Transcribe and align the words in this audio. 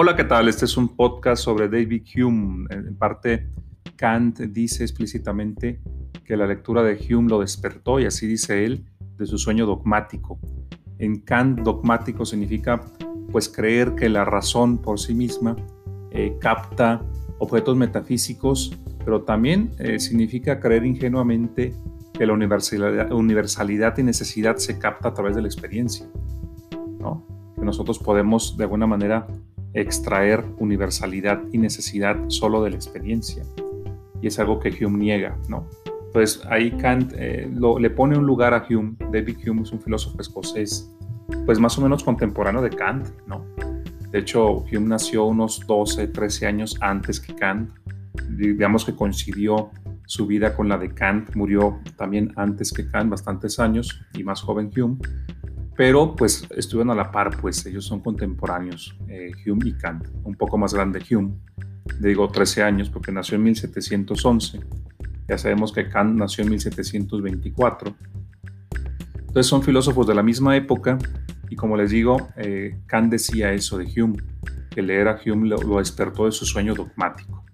Hola, 0.00 0.14
¿qué 0.14 0.22
tal? 0.22 0.46
Este 0.48 0.64
es 0.64 0.76
un 0.76 0.94
podcast 0.94 1.42
sobre 1.42 1.68
David 1.68 2.04
Hume. 2.14 2.68
En 2.70 2.94
parte, 2.94 3.48
Kant 3.96 4.38
dice 4.38 4.84
explícitamente 4.84 5.80
que 6.24 6.36
la 6.36 6.46
lectura 6.46 6.84
de 6.84 6.94
Hume 6.94 7.28
lo 7.28 7.40
despertó, 7.40 7.98
y 7.98 8.06
así 8.06 8.28
dice 8.28 8.64
él, 8.64 8.84
de 9.16 9.26
su 9.26 9.38
sueño 9.38 9.66
dogmático. 9.66 10.38
En 11.00 11.18
Kant, 11.22 11.62
dogmático 11.62 12.24
significa 12.24 12.80
pues 13.32 13.48
creer 13.48 13.96
que 13.96 14.08
la 14.08 14.24
razón 14.24 14.78
por 14.78 15.00
sí 15.00 15.14
misma 15.14 15.56
eh, 16.12 16.36
capta 16.40 17.02
objetos 17.40 17.76
metafísicos, 17.76 18.78
pero 19.04 19.22
también 19.22 19.72
eh, 19.80 19.98
significa 19.98 20.60
creer 20.60 20.86
ingenuamente 20.86 21.74
que 22.12 22.24
la 22.24 22.34
universalidad, 22.34 23.98
y 23.98 24.02
necesidad 24.04 24.58
se 24.58 24.78
capta 24.78 25.08
a 25.08 25.14
través 25.14 25.34
de 25.34 25.42
la 25.42 25.48
experiencia. 25.48 26.06
Que 27.56 27.64
nosotros 27.64 27.98
podemos 27.98 28.56
de 28.56 28.62
alguna 28.62 28.86
manera 28.86 29.26
extraer 29.74 30.44
universalidad 30.58 31.42
y 31.52 31.58
necesidad 31.58 32.16
solo 32.28 32.62
de 32.62 32.70
la 32.70 32.76
experiencia. 32.76 33.44
Y 34.20 34.26
es 34.26 34.38
algo 34.38 34.58
que 34.58 34.70
Hume 34.70 34.98
niega, 34.98 35.36
¿no? 35.48 35.68
Entonces 36.06 36.44
ahí 36.48 36.70
Kant 36.72 37.12
eh, 37.16 37.48
le 37.50 37.90
pone 37.90 38.16
un 38.16 38.26
lugar 38.26 38.54
a 38.54 38.66
Hume. 38.68 38.96
David 39.12 39.36
Hume 39.46 39.62
es 39.62 39.72
un 39.72 39.80
filósofo 39.80 40.20
escocés, 40.20 40.90
pues 41.44 41.58
más 41.58 41.76
o 41.78 41.82
menos 41.82 42.02
contemporáneo 42.02 42.62
de 42.62 42.70
Kant, 42.70 43.06
¿no? 43.26 43.44
De 44.10 44.20
hecho, 44.20 44.64
Hume 44.64 44.88
nació 44.88 45.26
unos 45.26 45.62
12, 45.66 46.08
13 46.08 46.46
años 46.46 46.76
antes 46.80 47.20
que 47.20 47.34
Kant. 47.34 47.70
Digamos 48.30 48.84
que 48.84 48.94
coincidió 48.94 49.70
su 50.06 50.26
vida 50.26 50.56
con 50.56 50.68
la 50.70 50.78
de 50.78 50.94
Kant, 50.94 51.36
murió 51.36 51.78
también 51.96 52.32
antes 52.36 52.72
que 52.72 52.88
Kant, 52.88 53.10
bastantes 53.10 53.60
años, 53.60 54.00
y 54.14 54.24
más 54.24 54.40
joven 54.40 54.70
Hume 54.74 54.96
pero 55.78 56.16
pues 56.16 56.44
estuvieron 56.56 56.90
a 56.90 56.94
la 56.96 57.12
par, 57.12 57.40
pues 57.40 57.64
ellos 57.64 57.84
son 57.84 58.00
contemporáneos, 58.00 58.98
eh, 59.06 59.30
Hume 59.46 59.68
y 59.68 59.72
Kant, 59.74 60.08
un 60.24 60.34
poco 60.34 60.58
más 60.58 60.74
grande 60.74 61.00
Hume, 61.08 61.34
digo 62.00 62.28
13 62.28 62.64
años 62.64 62.90
porque 62.90 63.12
nació 63.12 63.36
en 63.36 63.44
1711, 63.44 64.58
ya 65.28 65.38
sabemos 65.38 65.72
que 65.72 65.88
Kant 65.88 66.18
nació 66.18 66.42
en 66.42 66.50
1724, 66.50 67.94
entonces 69.20 69.46
son 69.46 69.62
filósofos 69.62 70.04
de 70.08 70.16
la 70.16 70.22
misma 70.24 70.56
época 70.56 70.98
y 71.48 71.54
como 71.54 71.76
les 71.76 71.92
digo, 71.92 72.28
eh, 72.36 72.80
Kant 72.86 73.12
decía 73.12 73.52
eso 73.52 73.78
de 73.78 73.84
Hume, 73.84 74.16
que 74.70 74.82
leer 74.82 75.06
a 75.06 75.20
Hume 75.24 75.48
lo, 75.48 75.78
despertó 75.78 76.24
de 76.24 76.32
su 76.32 76.44
sueño 76.44 76.74
dogmático. 76.74 77.44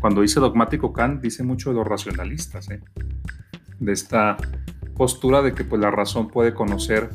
Cuando 0.00 0.20
dice 0.20 0.38
dogmático 0.38 0.92
Kant 0.92 1.20
dice 1.20 1.42
mucho 1.42 1.70
de 1.70 1.74
los 1.74 1.88
racionalistas, 1.88 2.70
¿eh? 2.70 2.80
de 3.80 3.92
esta 3.92 4.36
postura 4.96 5.42
de 5.42 5.54
que 5.54 5.64
pues 5.64 5.82
la 5.82 5.90
razón 5.90 6.28
puede 6.28 6.54
conocer 6.54 7.10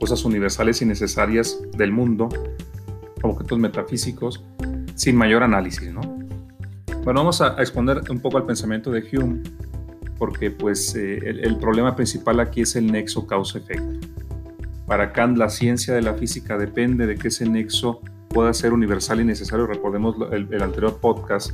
cosas 0.00 0.24
universales 0.24 0.80
y 0.80 0.86
necesarias 0.86 1.60
del 1.76 1.92
mundo, 1.92 2.30
objetos 3.22 3.58
metafísicos, 3.58 4.42
sin 4.94 5.14
mayor 5.14 5.42
análisis, 5.42 5.92
¿no? 5.92 6.00
Bueno, 7.04 7.20
vamos 7.20 7.40
a, 7.42 7.54
exponer 7.58 8.00
un 8.10 8.20
poco 8.20 8.38
al 8.38 8.46
pensamiento 8.46 8.90
de 8.90 9.04
Hume, 9.12 9.42
porque 10.18 10.50
pues 10.50 10.94
eh, 10.96 11.18
el, 11.18 11.56
problema 11.58 11.94
principal 11.94 12.40
aquí 12.40 12.62
es 12.62 12.76
el 12.76 12.90
nexo 12.90 13.26
causa-efecto. 13.26 14.06
Para 14.86 15.12
Kant 15.12 15.38
la 15.38 15.50
ciencia 15.50 15.94
de 15.94 16.02
la 16.02 16.14
física 16.14 16.58
depende 16.58 17.06
de 17.06 17.16
que 17.16 17.28
ese 17.28 17.48
nexo 17.48 18.00
pueda 18.28 18.52
ser 18.52 18.72
universal 18.72 19.20
y 19.20 19.24
necesario. 19.24 19.66
Recordemos 19.66 20.16
el, 20.32 20.48
el 20.50 20.62
anterior 20.62 20.98
podcast. 21.00 21.52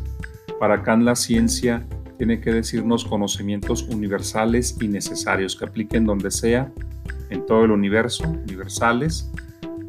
Para 0.59 0.83
Kant 0.83 1.03
la 1.03 1.15
ciencia 1.15 1.85
tiene 2.17 2.41
que 2.41 2.51
decirnos 2.51 3.05
conocimientos 3.05 3.83
universales 3.83 4.77
y 4.81 4.89
necesarios 4.89 5.55
que 5.55 5.67
apliquen 5.67 6.07
donde 6.07 6.31
sea 6.31 6.73
en 7.31 7.47
todo 7.47 7.65
el 7.65 7.71
universo, 7.71 8.25
universales, 8.29 9.31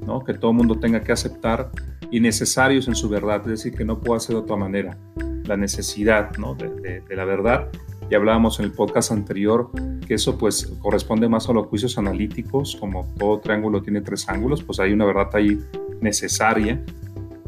¿no? 0.06 0.24
que 0.24 0.34
todo 0.34 0.52
el 0.52 0.58
mundo 0.58 0.80
tenga 0.80 1.02
que 1.04 1.12
aceptar 1.12 1.72
y 2.12 2.20
necesarios 2.20 2.88
en 2.88 2.96
su 2.96 3.10
verdad, 3.10 3.42
es 3.42 3.48
decir, 3.64 3.74
que 3.74 3.84
no 3.84 4.00
pueda 4.00 4.20
ser 4.20 4.36
de 4.36 4.42
otra 4.42 4.56
manera. 4.56 4.98
La 5.46 5.58
necesidad 5.58 6.36
¿no? 6.38 6.56
de, 6.56 7.04
la 7.10 7.26
verdad. 7.26 7.70
Ya 8.10 8.18
hablábamos 8.18 8.60
en 8.60 8.66
el 8.66 8.72
podcast 8.72 9.12
anterior 9.12 9.70
que 10.08 10.14
eso 10.14 10.38
pues 10.38 10.74
corresponde 10.80 11.28
más 11.28 11.50
a 11.50 11.54
los 11.54 11.68
juicios 11.68 11.98
analíticos, 11.98 12.78
como 12.80 13.06
todo 13.18 13.40
triángulo 13.40 13.82
tiene 13.82 14.00
tres 14.00 14.30
ángulos, 14.30 14.64
pues 14.64 14.80
hay 14.80 14.94
una 14.94 15.04
verdad 15.04 15.30
ahí 15.34 15.60
necesaria. 16.00 16.82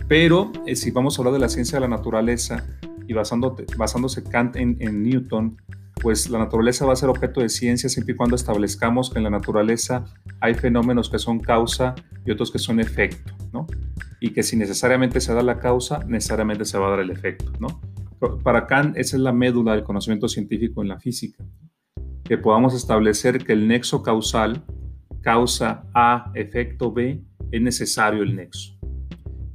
Pero 0.10 0.52
eh, 0.66 0.76
si 0.76 0.92
vamos 0.92 1.18
a 1.18 1.22
hablar 1.22 1.34
de 1.34 1.40
la 1.40 1.50
ciencia 1.50 1.78
de 1.78 1.82
la 1.82 1.88
naturaleza 1.88 2.66
y 3.08 3.14
basándose 3.14 4.24
Kant 4.24 4.58
en, 4.58 4.76
en 4.80 5.04
Newton, 5.04 5.58
pues 6.00 6.30
la 6.30 6.40
naturaleza 6.40 6.86
va 6.86 6.94
a 6.94 6.96
ser 6.96 7.10
objeto 7.10 7.42
de 7.42 7.50
ciencia 7.50 7.90
siempre 7.90 8.14
y 8.14 8.18
cuando 8.18 8.36
establezcamos 8.36 9.10
que 9.10 9.20
en 9.20 9.24
la 9.24 9.30
naturaleza 9.30 10.06
hay 10.40 10.56
fenómenos 10.56 11.10
que 11.10 11.20
son 11.20 11.40
causa 11.40 11.96
y 12.26 12.32
otros 12.32 12.52
que 12.52 12.60
son 12.60 12.80
efecto, 12.80 13.34
¿no? 13.54 13.68
Y 14.20 14.32
que 14.32 14.44
si 14.44 14.56
necesariamente 14.56 15.22
se 15.22 15.34
da 15.34 15.44
la 15.44 15.60
causa, 15.60 16.04
necesariamente 16.08 16.66
se 16.66 16.78
va 16.78 16.88
a 16.88 16.90
dar 16.92 17.00
el 17.00 17.12
efecto, 17.12 17.52
¿no? 17.60 17.82
Para 18.44 18.68
Kant 18.68 18.98
esa 18.98 19.16
es 19.16 19.22
la 19.22 19.32
médula 19.32 19.74
del 19.74 19.84
conocimiento 19.84 20.28
científico 20.28 20.82
en 20.82 20.90
la 20.90 21.00
física, 21.00 21.44
que 22.24 22.38
podamos 22.38 22.74
establecer 22.74 23.44
que 23.44 23.54
el 23.54 23.68
nexo 23.68 24.02
causal, 24.04 24.64
causa 25.22 25.84
A, 25.94 26.32
efecto 26.36 26.92
B, 26.92 27.24
es 27.52 27.62
necesario 27.62 28.24
el 28.24 28.36
nexo. 28.36 28.78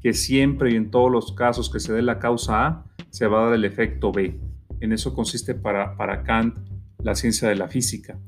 Que 0.00 0.12
siempre 0.12 0.72
y 0.72 0.76
en 0.76 0.90
todos 0.90 1.10
los 1.10 1.32
casos 1.32 1.70
que 1.70 1.80
se 1.80 1.92
dé 1.92 2.02
la 2.02 2.18
causa 2.18 2.66
A, 2.66 2.84
se 3.10 3.26
va 3.26 3.42
a 3.42 3.44
dar 3.46 3.54
el 3.54 3.64
efecto 3.64 4.12
B 4.12 4.38
en 4.84 4.92
eso 4.92 5.14
consiste 5.14 5.54
para, 5.54 5.96
para 5.96 6.22
Kant 6.22 6.56
la 7.02 7.14
ciencia 7.14 7.48
de 7.48 7.56
la 7.56 7.68
física. 7.68 8.18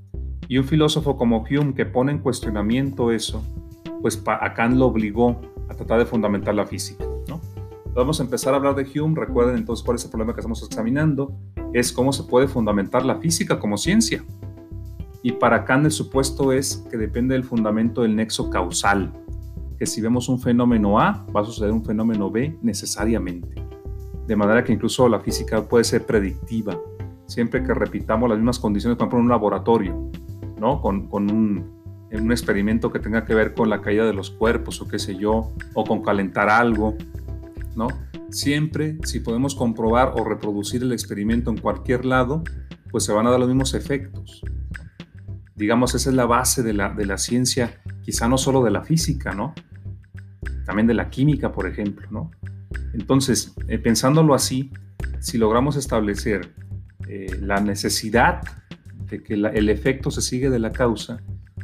Y 0.48 0.58
un 0.58 0.64
filósofo 0.64 1.16
como 1.16 1.44
Hume 1.44 1.74
que 1.74 1.86
pone 1.86 2.12
en 2.12 2.18
cuestionamiento 2.18 3.12
eso, 3.12 3.42
pues 4.00 4.22
a 4.26 4.54
Kant 4.54 4.76
lo 4.76 4.86
obligó 4.86 5.40
a 5.68 5.74
tratar 5.74 5.98
de 5.98 6.06
fundamentar 6.06 6.54
la 6.54 6.66
física. 6.66 7.04
¿no? 7.28 7.40
Vamos 7.94 8.20
a 8.20 8.22
empezar 8.22 8.54
a 8.54 8.56
hablar 8.56 8.74
de 8.74 8.86
Hume. 8.88 9.18
Recuerden 9.18 9.56
entonces 9.56 9.84
cuál 9.84 9.96
es 9.96 10.04
el 10.04 10.10
problema 10.10 10.34
que 10.34 10.40
estamos 10.40 10.62
examinando. 10.62 11.36
Es 11.72 11.92
cómo 11.92 12.12
se 12.12 12.22
puede 12.22 12.48
fundamentar 12.48 13.04
la 13.04 13.16
física 13.16 13.58
como 13.58 13.76
ciencia. 13.76 14.24
Y 15.22 15.32
para 15.32 15.64
Kant 15.64 15.86
el 15.86 15.92
supuesto 15.92 16.52
es 16.52 16.86
que 16.90 16.96
depende 16.96 17.34
del 17.34 17.44
fundamento 17.44 18.02
del 18.02 18.14
nexo 18.14 18.48
causal, 18.48 19.12
que 19.78 19.84
si 19.84 20.00
vemos 20.00 20.28
un 20.28 20.40
fenómeno 20.40 21.00
A, 21.00 21.26
va 21.34 21.40
a 21.40 21.44
suceder 21.44 21.72
un 21.72 21.84
fenómeno 21.84 22.30
B 22.30 22.56
necesariamente 22.62 23.66
de 24.26 24.36
manera 24.36 24.64
que 24.64 24.72
incluso 24.72 25.08
la 25.08 25.20
física 25.20 25.62
puede 25.68 25.84
ser 25.84 26.04
predictiva, 26.04 26.78
siempre 27.26 27.62
que 27.62 27.74
repitamos 27.74 28.28
las 28.28 28.38
mismas 28.38 28.58
condiciones, 28.58 28.96
por 28.96 29.04
ejemplo, 29.04 29.18
en 29.18 29.24
un 29.24 29.30
laboratorio, 29.30 30.10
¿no? 30.58 30.80
Con, 30.80 31.08
un, 31.12 31.76
experimento 32.10 32.90
que 32.90 32.98
tenga 32.98 33.24
que 33.24 33.34
ver 33.34 33.52
con 33.52 33.68
la 33.68 33.82
caída 33.82 34.04
de 34.04 34.14
los 34.14 34.30
cuerpos 34.30 34.80
o 34.80 34.88
qué 34.88 34.98
sé 34.98 35.16
yo, 35.16 35.52
o 35.74 35.84
con 35.84 36.02
calentar 36.02 36.48
algo, 36.48 36.96
¿no? 37.76 37.88
Siempre, 38.30 38.98
si 39.04 39.20
podemos 39.20 39.54
comprobar 39.54 40.12
o 40.16 40.24
reproducir 40.24 40.82
el 40.82 40.92
experimento 40.92 41.50
en 41.50 41.58
cualquier 41.58 42.04
lado, 42.04 42.42
pues 42.90 43.04
se 43.04 43.12
van 43.12 43.26
a 43.26 43.30
dar 43.30 43.38
los 43.38 43.48
mismos 43.48 43.74
efectos. 43.74 44.42
Digamos, 45.54 45.94
esa 45.94 46.10
es 46.10 46.16
la 46.16 46.26
base 46.26 46.62
de 46.62 46.72
la, 46.72 46.92
de 46.94 47.06
la 47.06 47.18
ciencia, 47.18 47.80
quizá 48.02 48.28
no 48.28 48.38
solo 48.38 48.62
de 48.64 48.70
la 48.70 48.82
física, 48.82 49.32
¿no? 49.32 49.54
También 50.64 50.86
de 50.86 50.94
la 50.94 51.10
química, 51.10 51.52
por 51.52 51.68
ejemplo, 51.68 52.08
¿no? 52.10 52.30
Entonces, 52.92 53.54
eh, 53.68 53.78
pensándolo 53.78 54.34
así, 54.34 54.72
si 55.20 55.38
logramos 55.38 55.76
establecer 55.76 56.52
eh, 57.08 57.38
la 57.40 57.60
necesidad 57.60 58.40
de 59.08 59.22
que 59.22 59.34
el 59.34 59.68
efecto 59.68 60.10
se 60.10 60.20
sigue 60.20 60.50
de 60.50 60.58
la 60.58 60.72
causa, 60.72 61.20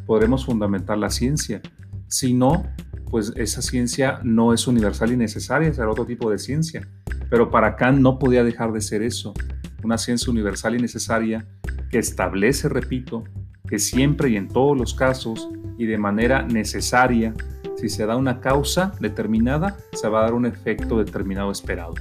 podremos 0.07 0.45
fundamentar 0.45 0.99
la 0.99 1.11
ciencia. 1.11 1.61
Si 2.07 2.35
no, 2.35 2.65
pues 3.11 3.33
esa 3.37 3.63
ciencia 3.63 4.21
no 4.23 4.53
es 4.53 4.67
universal 4.67 5.13
y 5.13 5.17
necesaria, 5.17 5.73
será 5.73 5.91
otro 5.91 6.07
tipo 6.07 6.31
de 6.31 6.39
ciencia. 6.39 6.89
Pero 7.29 7.51
para 7.51 7.77
Kant 7.77 7.99
no 7.99 8.19
podía 8.19 8.45
dejar 8.45 8.73
de 8.73 8.81
ser 8.81 9.03
eso, 9.03 9.35
una 9.83 9.99
ciencia 9.99 10.31
universal 10.31 10.77
y 10.77 10.79
necesaria 10.79 11.47
que 11.91 11.99
establece, 11.99 12.69
repito, 12.69 13.25
que 13.69 13.79
siempre 13.79 14.31
y 14.31 14.37
en 14.37 14.49
todos 14.49 14.77
los 14.77 14.95
casos 14.95 15.49
y 15.79 15.87
de 15.87 15.99
manera 15.99 16.43
necesaria 16.43 17.35
si 17.83 17.89
se 17.89 18.07
da 18.07 18.15
una 18.15 18.39
causa 18.39 18.93
determinada, 19.01 19.77
se 19.93 20.09
va 20.09 20.21
a 20.21 20.23
dar 20.23 20.35
un 20.35 20.47
efecto 20.47 20.99
determinado 20.99 21.51
esperado. 21.51 21.95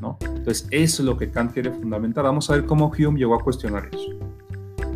¿no? 0.00 0.16
Entonces, 0.22 0.66
eso 0.70 1.02
es 1.02 1.06
lo 1.06 1.18
que 1.18 1.30
Kant 1.30 1.52
quiere 1.52 1.70
fundamentar. 1.70 2.24
Vamos 2.24 2.48
a 2.48 2.54
ver 2.54 2.64
cómo 2.64 2.86
Hume 2.86 3.18
llegó 3.18 3.34
a 3.34 3.44
cuestionar 3.44 3.90
eso. 3.92 4.18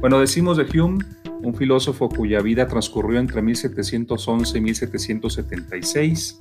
Bueno, 0.01 0.19
decimos 0.19 0.57
de 0.57 0.65
Hume, 0.65 1.05
un 1.43 1.55
filósofo 1.55 2.09
cuya 2.09 2.41
vida 2.41 2.67
transcurrió 2.67 3.21
entre 3.21 3.43
1711 3.43 4.57
y 4.57 4.61
1776, 4.63 6.41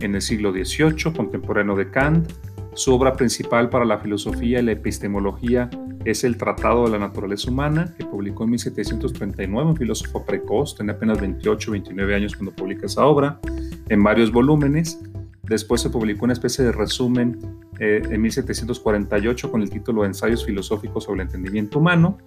en 0.00 0.14
el 0.14 0.22
siglo 0.22 0.52
XVIII, 0.52 1.12
contemporáneo 1.14 1.76
de 1.76 1.90
Kant. 1.90 2.32
Su 2.72 2.94
obra 2.94 3.12
principal 3.12 3.68
para 3.68 3.84
la 3.84 3.98
filosofía 3.98 4.60
y 4.60 4.62
la 4.62 4.72
epistemología 4.72 5.68
es 6.04 6.22
el 6.24 6.36
Tratado 6.36 6.84
de 6.84 6.90
la 6.90 6.98
Naturaleza 6.98 7.50
Humana, 7.50 7.94
que 7.96 8.04
publicó 8.04 8.44
en 8.44 8.50
1739, 8.50 9.70
un 9.70 9.76
filósofo 9.76 10.24
precoz, 10.24 10.76
tenía 10.76 10.92
apenas 10.92 11.20
28 11.20 11.70
29 11.70 12.14
años 12.14 12.34
cuando 12.34 12.52
publica 12.52 12.86
esa 12.86 13.04
obra, 13.06 13.40
en 13.88 14.02
varios 14.02 14.30
volúmenes. 14.30 15.00
Después 15.44 15.80
se 15.80 15.90
publicó 15.90 16.24
una 16.24 16.34
especie 16.34 16.64
de 16.64 16.72
resumen 16.72 17.38
eh, 17.78 18.02
en 18.10 18.20
1748 18.20 19.50
con 19.50 19.62
el 19.62 19.70
título 19.70 20.04
Ensayos 20.04 20.44
filosóficos 20.44 21.04
sobre 21.04 21.22
el 21.22 21.28
entendimiento 21.28 21.78
humano. 21.78 22.18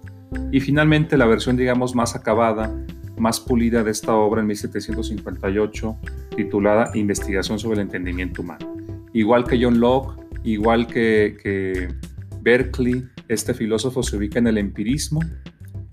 Y 0.52 0.60
finalmente 0.60 1.16
la 1.16 1.26
versión, 1.26 1.56
digamos, 1.56 1.94
más 1.94 2.14
acabada 2.14 2.72
más 3.16 3.40
pulida 3.40 3.82
de 3.82 3.90
esta 3.90 4.14
obra 4.14 4.40
en 4.40 4.46
1758, 4.48 5.98
titulada 6.36 6.90
Investigación 6.94 7.58
sobre 7.58 7.76
el 7.76 7.82
entendimiento 7.82 8.42
humano. 8.42 8.76
Igual 9.12 9.44
que 9.44 9.60
John 9.60 9.80
Locke, 9.80 10.20
igual 10.44 10.86
que 10.86 11.88
Berkeley, 12.40 13.04
este 13.28 13.54
filósofo 13.54 14.02
se 14.02 14.16
ubica 14.16 14.38
en 14.38 14.46
el 14.46 14.58
empirismo. 14.58 15.20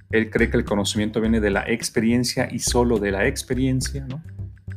Él 0.09 0.29
cree 0.29 0.49
que 0.49 0.57
el 0.57 0.65
conocimiento 0.65 1.19
viene 1.19 1.41
de 1.41 1.51
la 1.51 1.69
experiencia 1.69 2.47
y 2.51 2.59
solo 2.59 2.97
de 2.97 3.11
la 3.11 3.27
experiencia, 3.27 4.07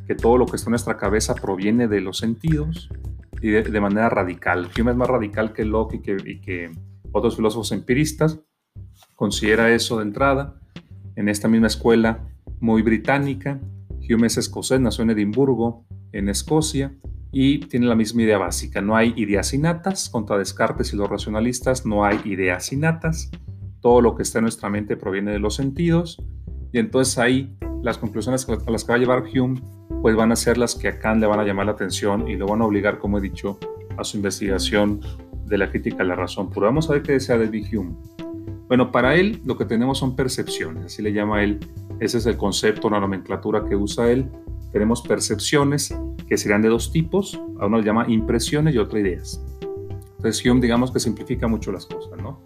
que 0.06 0.14
todo 0.14 0.36
lo 0.36 0.46
que 0.46 0.56
está 0.56 0.68
en 0.68 0.72
nuestra 0.72 0.96
cabeza 0.96 1.34
proviene 1.34 1.86
de 1.86 2.00
los 2.00 2.18
sentidos 2.18 2.90
y 3.40 3.50
de, 3.50 3.80
manera 3.80 4.08
radical. 4.08 4.68
Hume 4.78 4.90
es 4.90 4.96
más 4.96 5.08
radical 5.08 5.52
que 5.52 5.64
Locke 5.64 5.96
y 5.96 6.02
que, 6.02 6.16
y 6.24 6.40
que 6.40 6.70
otros 7.12 7.36
filósofos 7.36 7.70
empiristas. 7.72 8.40
Considera 9.14 9.70
eso 9.72 9.98
de 9.98 10.04
entrada. 10.04 10.60
En 11.14 11.28
esta 11.28 11.48
misma 11.48 11.68
escuela 11.68 12.26
muy 12.58 12.82
británica, 12.82 13.60
Hume 14.08 14.26
es 14.26 14.38
escocés, 14.38 14.80
nació 14.80 15.04
en 15.04 15.10
Edimburgo, 15.10 15.84
en 16.12 16.28
Escocia, 16.28 16.94
y 17.32 17.60
tiene 17.60 17.86
la 17.86 17.94
misma 17.94 18.22
idea 18.22 18.38
básica. 18.38 18.80
No 18.80 18.96
hay 18.96 19.12
ideas 19.16 19.52
innatas, 19.52 20.08
contra 20.08 20.38
Descartes 20.38 20.92
y 20.92 20.96
los 20.96 21.08
racionalistas 21.08 21.84
no 21.84 22.04
hay 22.04 22.20
ideas 22.24 22.72
innatas. 22.72 23.30
Todo 23.80 24.00
lo 24.00 24.14
que 24.16 24.22
está 24.22 24.38
en 24.38 24.44
nuestra 24.44 24.70
mente 24.70 24.96
proviene 24.96 25.32
de 25.32 25.38
los 25.38 25.54
sentidos. 25.54 26.22
Y 26.72 26.78
entonces 26.78 27.18
ahí 27.18 27.56
las 27.82 27.98
conclusiones 27.98 28.48
a 28.48 28.70
las 28.70 28.84
que 28.84 28.92
va 28.92 28.96
a 28.96 28.98
llevar 28.98 29.24
Hume 29.24 29.60
pues 30.02 30.14
van 30.16 30.32
a 30.32 30.36
ser 30.36 30.58
las 30.58 30.74
que 30.74 30.88
a 30.88 30.98
Kant 30.98 31.20
le 31.20 31.26
van 31.26 31.40
a 31.40 31.44
llamar 31.44 31.66
la 31.66 31.72
atención 31.72 32.28
y 32.28 32.36
lo 32.36 32.46
van 32.46 32.60
a 32.62 32.64
obligar, 32.64 32.98
como 32.98 33.18
he 33.18 33.20
dicho, 33.20 33.58
a 33.96 34.04
su 34.04 34.16
investigación 34.16 35.00
de 35.46 35.58
la 35.58 35.70
crítica 35.70 36.02
a 36.02 36.06
la 36.06 36.14
razón 36.14 36.50
Pero 36.50 36.66
Vamos 36.66 36.88
a 36.88 36.92
ver 36.92 37.02
qué 37.02 37.12
decía 37.12 37.36
David 37.38 37.66
Hume. 37.74 37.96
Bueno, 38.68 38.92
para 38.92 39.14
él 39.16 39.40
lo 39.44 39.56
que 39.56 39.64
tenemos 39.64 39.98
son 39.98 40.14
percepciones, 40.14 40.84
así 40.84 41.02
le 41.02 41.12
llama 41.12 41.42
él, 41.42 41.58
ese 42.00 42.18
es 42.18 42.26
el 42.26 42.36
concepto, 42.36 42.90
la 42.90 43.00
nomenclatura 43.00 43.64
que 43.64 43.74
usa 43.74 44.10
él. 44.10 44.30
Tenemos 44.72 45.02
percepciones 45.02 45.94
que 46.28 46.36
serían 46.36 46.62
de 46.62 46.68
dos 46.68 46.92
tipos, 46.92 47.40
a 47.58 47.66
uno 47.66 47.78
le 47.78 47.84
llama 47.84 48.04
impresiones 48.08 48.74
y 48.74 48.78
otra 48.78 49.00
ideas. 49.00 49.42
Entonces 50.16 50.44
Hume 50.44 50.60
digamos 50.60 50.90
que 50.90 51.00
simplifica 51.00 51.46
mucho 51.46 51.72
las 51.72 51.86
cosas, 51.86 52.20
¿no? 52.20 52.42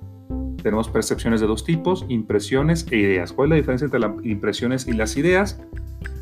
Tenemos 0.63 0.89
percepciones 0.89 1.41
de 1.41 1.47
dos 1.47 1.65
tipos, 1.65 2.07
impresiones 2.09 2.87
e 2.91 2.97
ideas. 2.97 3.33
¿Cuál 3.33 3.49
es 3.49 3.51
la 3.51 3.57
diferencia 3.57 3.85
entre 3.87 3.99
las 3.99 4.13
impresiones 4.25 4.87
y 4.87 4.93
las 4.93 5.17
ideas? 5.17 5.61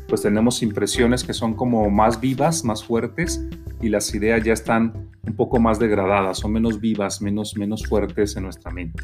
Pues 0.07 0.23
tenemos 0.23 0.63
impresiones 0.63 1.23
que 1.23 1.33
son 1.33 1.53
como 1.53 1.89
más 1.91 2.19
vivas, 2.19 2.65
más 2.65 2.83
fuertes, 2.83 3.45
y 3.81 3.89
las 3.89 4.13
ideas 4.15 4.43
ya 4.43 4.53
están 4.53 5.09
un 5.27 5.35
poco 5.35 5.59
más 5.59 5.79
degradadas, 5.79 6.39
son 6.39 6.53
menos 6.53 6.79
vivas, 6.79 7.21
menos, 7.21 7.55
menos 7.57 7.85
fuertes 7.85 8.35
en 8.35 8.43
nuestra 8.43 8.71
mente. 8.71 9.03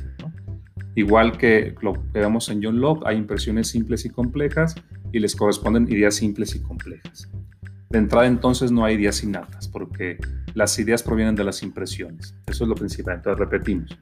Igual 0.97 1.37
que 1.37 1.75
lo 1.83 1.93
que 1.93 2.19
vemos 2.19 2.49
en 2.49 2.63
John 2.63 2.81
Locke, 2.81 3.03
hay 3.05 3.17
impresiones 3.17 3.67
simples 3.67 4.03
y 4.05 4.09
complejas 4.09 4.73
y 5.11 5.19
les 5.19 5.35
corresponden 5.35 5.87
ideas 5.91 6.15
simples 6.15 6.55
y 6.55 6.59
complejas. 6.59 7.29
De 7.91 7.99
entrada 7.99 8.25
entonces 8.25 8.71
no 8.71 8.83
hay 8.83 8.95
ideas 8.95 9.23
innatas, 9.23 9.67
porque 9.67 10.17
las 10.55 10.79
ideas 10.79 11.03
provienen 11.03 11.35
de 11.35 11.43
las 11.43 11.61
impresiones. 11.61 12.35
Eso 12.47 12.63
es 12.63 12.67
lo 12.67 12.73
principal. 12.73 13.17
Entonces 13.17 13.37
repetimos. 13.37 13.95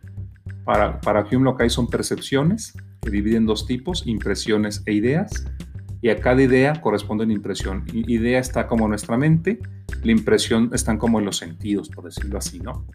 Para, 0.64 1.02
para 1.02 1.28
Hume 1.30 1.44
lo 1.44 1.58
que 1.58 1.64
hay 1.64 1.70
son 1.70 1.90
percepciones 1.90 2.74
que 3.02 3.10
dividen 3.10 3.46
dos 3.46 3.68
tipos, 3.68 4.08
impresiones 4.08 4.82
e 4.86 4.94
ideas. 4.94 5.46
Y 6.02 6.08
a 6.08 6.22
cada 6.22 6.42
idea 6.42 6.80
corresponde 6.80 7.26
una 7.26 7.34
impresión. 7.34 7.84
Idea 7.92 8.40
está 8.40 8.68
como 8.68 8.88
nuestra 8.88 9.18
mente, 9.18 9.60
la 10.02 10.14
impresión 10.14 10.70
están 10.72 10.98
como 10.98 11.20
en 11.20 11.26
los 11.26 11.36
sentidos, 11.36 11.90
por 11.90 12.06
decirlo 12.06 12.38
así, 12.38 12.62
¿no? 12.62 12.88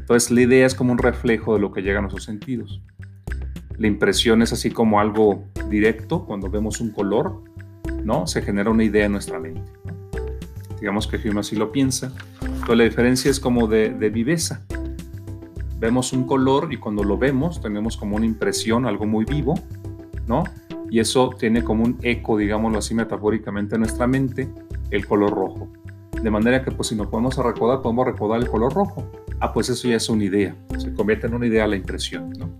Entonces 0.00 0.30
la 0.30 0.42
idea 0.42 0.66
es 0.66 0.74
como 0.74 0.92
un 0.92 0.98
reflejo 0.98 1.54
de 1.54 1.60
lo 1.60 1.72
que 1.72 1.80
llega 1.80 2.00
a 2.00 2.02
nuestros 2.02 2.24
sentidos. 2.24 2.82
La 3.78 3.86
impresión 3.86 4.42
es 4.42 4.52
así 4.52 4.70
como 4.70 5.00
algo 5.00 5.44
directo, 5.68 6.24
cuando 6.24 6.50
vemos 6.50 6.80
un 6.80 6.90
color, 6.90 7.42
¿no? 8.04 8.26
Se 8.26 8.42
genera 8.42 8.70
una 8.70 8.84
idea 8.84 9.06
en 9.06 9.12
nuestra 9.12 9.38
mente. 9.38 9.70
Digamos 10.80 11.06
que 11.06 11.16
Hume 11.16 11.40
así 11.40 11.56
lo 11.56 11.72
piensa. 11.72 12.12
Entonces 12.42 12.76
la 12.76 12.84
diferencia 12.84 13.30
es 13.30 13.40
como 13.40 13.66
de, 13.66 13.90
de 13.90 14.10
viveza. 14.10 14.64
Vemos 15.78 16.12
un 16.12 16.24
color 16.24 16.72
y 16.72 16.76
cuando 16.76 17.04
lo 17.04 17.18
vemos 17.18 17.60
tenemos 17.60 17.96
como 17.96 18.16
una 18.16 18.26
impresión, 18.26 18.84
algo 18.84 19.06
muy 19.06 19.24
vivo, 19.24 19.54
¿no? 20.26 20.42
Y 20.90 20.98
eso 20.98 21.30
tiene 21.38 21.62
como 21.62 21.84
un 21.84 21.98
eco, 22.02 22.36
digámoslo 22.36 22.78
así 22.78 22.94
metafóricamente, 22.94 23.76
en 23.76 23.82
nuestra 23.82 24.06
mente, 24.06 24.48
el 24.90 25.06
color 25.06 25.30
rojo. 25.30 25.68
De 26.20 26.30
manera 26.30 26.64
que 26.64 26.72
pues 26.72 26.88
si 26.88 26.96
nos 26.96 27.06
podemos 27.06 27.36
recordar, 27.36 27.80
podemos 27.80 28.06
recordar 28.06 28.40
el 28.40 28.48
color 28.48 28.72
rojo. 28.74 29.08
Ah, 29.38 29.52
pues 29.52 29.68
eso 29.68 29.86
ya 29.86 29.96
es 29.96 30.08
una 30.08 30.24
idea. 30.24 30.56
Se 30.78 30.92
convierte 30.92 31.28
en 31.28 31.34
una 31.34 31.46
idea 31.46 31.66
la 31.68 31.76
impresión, 31.76 32.30
¿no? 32.30 32.50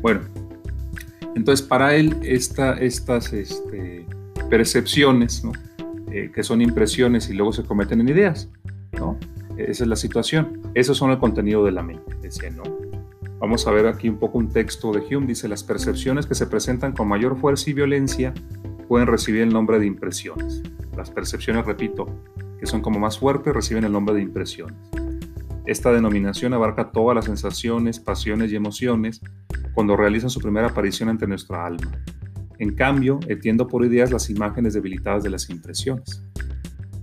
Bueno, 0.00 0.20
entonces, 1.38 1.64
para 1.64 1.94
él, 1.94 2.16
estas 2.24 3.32
este, 3.32 4.04
percepciones, 4.50 5.44
eh, 6.10 6.32
que 6.34 6.42
son 6.42 6.60
impresiones 6.60 7.30
y 7.30 7.34
luego 7.34 7.52
se 7.52 7.62
cometen 7.62 8.00
en 8.00 8.08
ideas, 8.08 8.50
¿no? 8.98 9.16
Esa 9.56 9.84
es 9.84 9.88
la 9.88 9.94
situación. 9.94 10.60
Esos 10.74 10.96
son 10.96 11.12
el 11.12 11.18
contenido 11.18 11.64
de 11.64 11.70
la 11.70 11.84
mente, 11.84 12.16
decía, 12.20 12.50
¿no? 12.50 12.64
Vamos 13.38 13.68
a 13.68 13.70
ver 13.70 13.86
aquí 13.86 14.08
un 14.08 14.18
poco 14.18 14.38
un 14.38 14.48
texto 14.48 14.90
de 14.90 14.98
Hume. 14.98 15.28
Dice, 15.28 15.46
las 15.46 15.62
percepciones 15.62 16.26
que 16.26 16.34
se 16.34 16.48
presentan 16.48 16.90
con 16.90 17.06
mayor 17.06 17.38
fuerza 17.38 17.70
y 17.70 17.72
violencia 17.72 18.34
pueden 18.88 19.06
recibir 19.06 19.42
el 19.42 19.50
nombre 19.50 19.78
de 19.78 19.86
impresiones. 19.86 20.60
Las 20.96 21.12
percepciones, 21.12 21.64
repito, 21.66 22.06
que 22.58 22.66
son 22.66 22.82
como 22.82 22.98
más 22.98 23.16
fuertes, 23.16 23.54
reciben 23.54 23.84
el 23.84 23.92
nombre 23.92 24.16
de 24.16 24.22
impresiones. 24.22 24.76
Esta 25.66 25.92
denominación 25.92 26.52
abarca 26.52 26.90
todas 26.90 27.14
las 27.14 27.26
sensaciones, 27.26 28.00
pasiones 28.00 28.50
y 28.50 28.56
emociones 28.56 29.20
cuando 29.74 29.96
realizan 29.96 30.30
su 30.30 30.40
primera 30.40 30.68
aparición 30.68 31.08
ante 31.08 31.26
nuestra 31.26 31.66
alma. 31.66 31.90
En 32.58 32.74
cambio, 32.74 33.20
entiendo 33.28 33.68
por 33.68 33.84
ideas 33.84 34.10
las 34.10 34.30
imágenes 34.30 34.74
debilitadas 34.74 35.22
de 35.22 35.30
las 35.30 35.48
impresiones. 35.50 36.22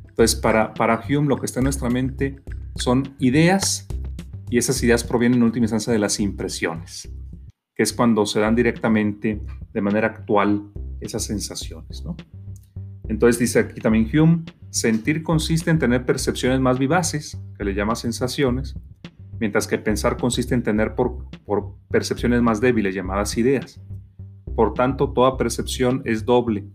Entonces, 0.10 0.36
para, 0.36 0.74
para 0.74 1.02
Hume 1.08 1.28
lo 1.28 1.38
que 1.38 1.46
está 1.46 1.60
en 1.60 1.66
nuestra 1.66 1.90
mente 1.90 2.38
son 2.76 3.16
ideas 3.20 3.88
y 4.50 4.58
esas 4.58 4.82
ideas 4.84 5.04
provienen 5.04 5.40
en 5.40 5.44
última 5.44 5.66
instancia 5.66 5.92
de 5.92 6.00
las 6.00 6.20
impresiones, 6.20 7.10
que 7.74 7.84
es 7.84 7.94
cuando 7.94 8.26
se 8.26 8.40
dan 8.40 8.56
directamente, 8.56 9.42
de 9.74 9.82
manera 9.82 10.08
actual, 10.08 10.72
esas 11.00 11.24
sensaciones. 11.24 12.04
Entonces 13.08 13.40
dice 13.40 13.60
aquí 13.60 13.82
también 13.82 14.10
Hume, 14.14 14.44
sentir 14.70 15.24
consiste 15.24 15.72
en 15.72 15.80
tener 15.80 16.06
percepciones 16.06 16.60
más 16.60 16.80
vivaces, 16.80 17.38
que 17.58 17.64
le 17.64 17.74
llama 17.74 17.96
sensaciones, 17.96 18.76
mientras 19.40 19.68
que 19.68 19.78
pensar 19.78 20.18
consiste 20.18 20.54
en 20.54 20.64
tener 20.64 20.96
por, 20.96 21.28
percepciones 21.90 22.42
más 22.42 22.62
débiles 22.62 22.96
llamadas 22.96 23.38
ideas. 23.38 23.82
Por 24.56 24.74
tanto, 24.74 25.12
toda 25.12 25.38
percepción 25.38 26.02
es 26.06 26.26
doble. 26.26 26.66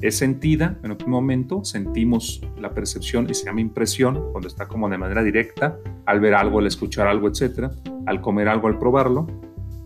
Es 0.00 0.18
sentida, 0.18 0.78
en 0.82 0.92
un 0.92 0.98
momento 1.06 1.64
sentimos 1.64 2.42
la 2.58 2.70
percepción 2.70 3.26
y 3.30 3.34
se 3.34 3.46
llama 3.46 3.62
impresión, 3.62 4.30
cuando 4.32 4.48
está 4.48 4.68
como 4.68 4.88
de 4.88 4.98
manera 4.98 5.22
directa, 5.22 5.78
al 6.04 6.20
ver 6.20 6.34
algo, 6.34 6.58
al 6.58 6.66
escuchar 6.66 7.06
algo, 7.06 7.28
etc., 7.28 7.70
al 8.06 8.20
comer 8.20 8.48
algo, 8.48 8.68
al 8.68 8.78
probarlo, 8.78 9.26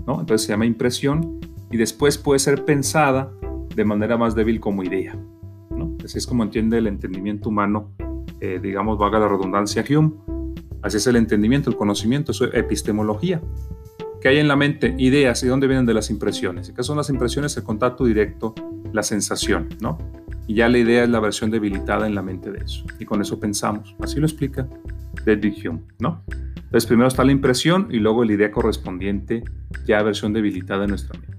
¿no? 0.07 0.21
Entonces 0.21 0.47
se 0.47 0.53
llama 0.53 0.67
impresión 0.67 1.41
y 1.71 1.77
después 1.77 2.19
puede 2.19 2.41
ser 2.41 2.65
pensada 2.65 3.33
de 3.75 3.85
manera 3.85 4.17
más 4.17 4.35
débil 4.35 4.59
como 4.59 4.83
idea, 4.83 5.17
¿no? 5.71 5.97
Así 6.05 6.19
es 6.19 6.27
como 6.27 6.43
entiende 6.43 6.79
el 6.79 6.89
entendimiento 6.89 7.49
humano, 7.49 7.93
eh, 8.41 8.59
digamos, 8.61 8.99
vaga 8.99 9.21
la 9.21 9.29
redundancia 9.29 9.85
Hume, 9.89 10.13
Así 10.83 10.97
es 10.97 11.07
el 11.07 11.17
entendimiento, 11.17 11.71
el 11.71 11.77
conocimiento, 11.77 12.33
eso 12.33 12.47
es 12.47 12.55
epistemología. 12.55 13.41
¿Qué 14.21 14.29
hay 14.29 14.39
en 14.39 14.49
la 14.49 14.57
mente? 14.57 14.95
Ideas. 14.99 15.43
¿Y 15.43 15.47
dónde 15.47 15.67
vienen 15.67 15.87
de 15.87 15.95
las 15.95 16.11
impresiones? 16.11 16.73
qué 16.77 16.83
son 16.83 16.99
las 16.99 17.09
impresiones? 17.09 17.57
El 17.57 17.63
contacto 17.63 18.05
directo, 18.05 18.55
la 18.93 19.03
sensación, 19.03 19.69
¿no? 19.81 19.99
Y 20.47 20.55
ya 20.55 20.69
la 20.69 20.79
idea 20.79 21.05
es 21.05 21.09
la 21.09 21.21
versión 21.21 21.51
debilitada 21.51 22.07
en 22.07 22.15
la 22.15 22.23
mente 22.23 22.51
de 22.51 22.59
eso. 22.65 22.85
Y 22.99 23.07
con 23.07 23.23
eso 23.23 23.41
pensamos. 23.41 23.95
Así 24.01 24.21
lo 24.21 24.27
explica 24.27 24.69
David 25.25 25.55
Hume, 25.65 25.81
¿no? 26.01 26.23
Entonces 26.57 26.87
primero 26.87 27.09
está 27.09 27.25
la 27.25 27.33
impresión 27.33 27.89
y 27.91 27.99
luego 27.99 28.25
la 28.25 28.33
idea 28.33 28.51
correspondiente, 28.51 29.43
ya 29.87 30.03
versión 30.03 30.33
debilitada 30.33 30.85
en 30.85 30.91
nuestra 30.91 31.19
mente. 31.19 31.37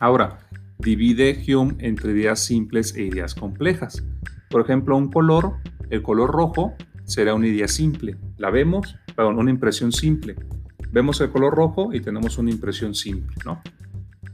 Ahora, 0.00 0.38
divide 0.78 1.42
Hume 1.48 1.76
entre 1.78 2.12
ideas 2.12 2.40
simples 2.40 2.94
e 2.96 3.02
ideas 3.02 3.34
complejas. 3.34 4.04
Por 4.50 4.60
ejemplo, 4.60 4.96
un 4.96 5.10
color, 5.10 5.54
el 5.90 6.02
color 6.02 6.30
rojo, 6.30 6.74
será 7.06 7.34
una 7.34 7.46
idea 7.46 7.68
simple. 7.68 8.16
La 8.36 8.50
vemos, 8.50 8.96
perdón, 9.14 9.38
una 9.38 9.50
impresión 9.50 9.92
simple. 9.92 10.36
Vemos 10.92 11.20
el 11.20 11.30
color 11.30 11.54
rojo 11.54 11.94
y 11.94 12.00
tenemos 12.00 12.36
una 12.36 12.50
impresión 12.50 12.94
simple, 12.94 13.34
¿no? 13.44 13.62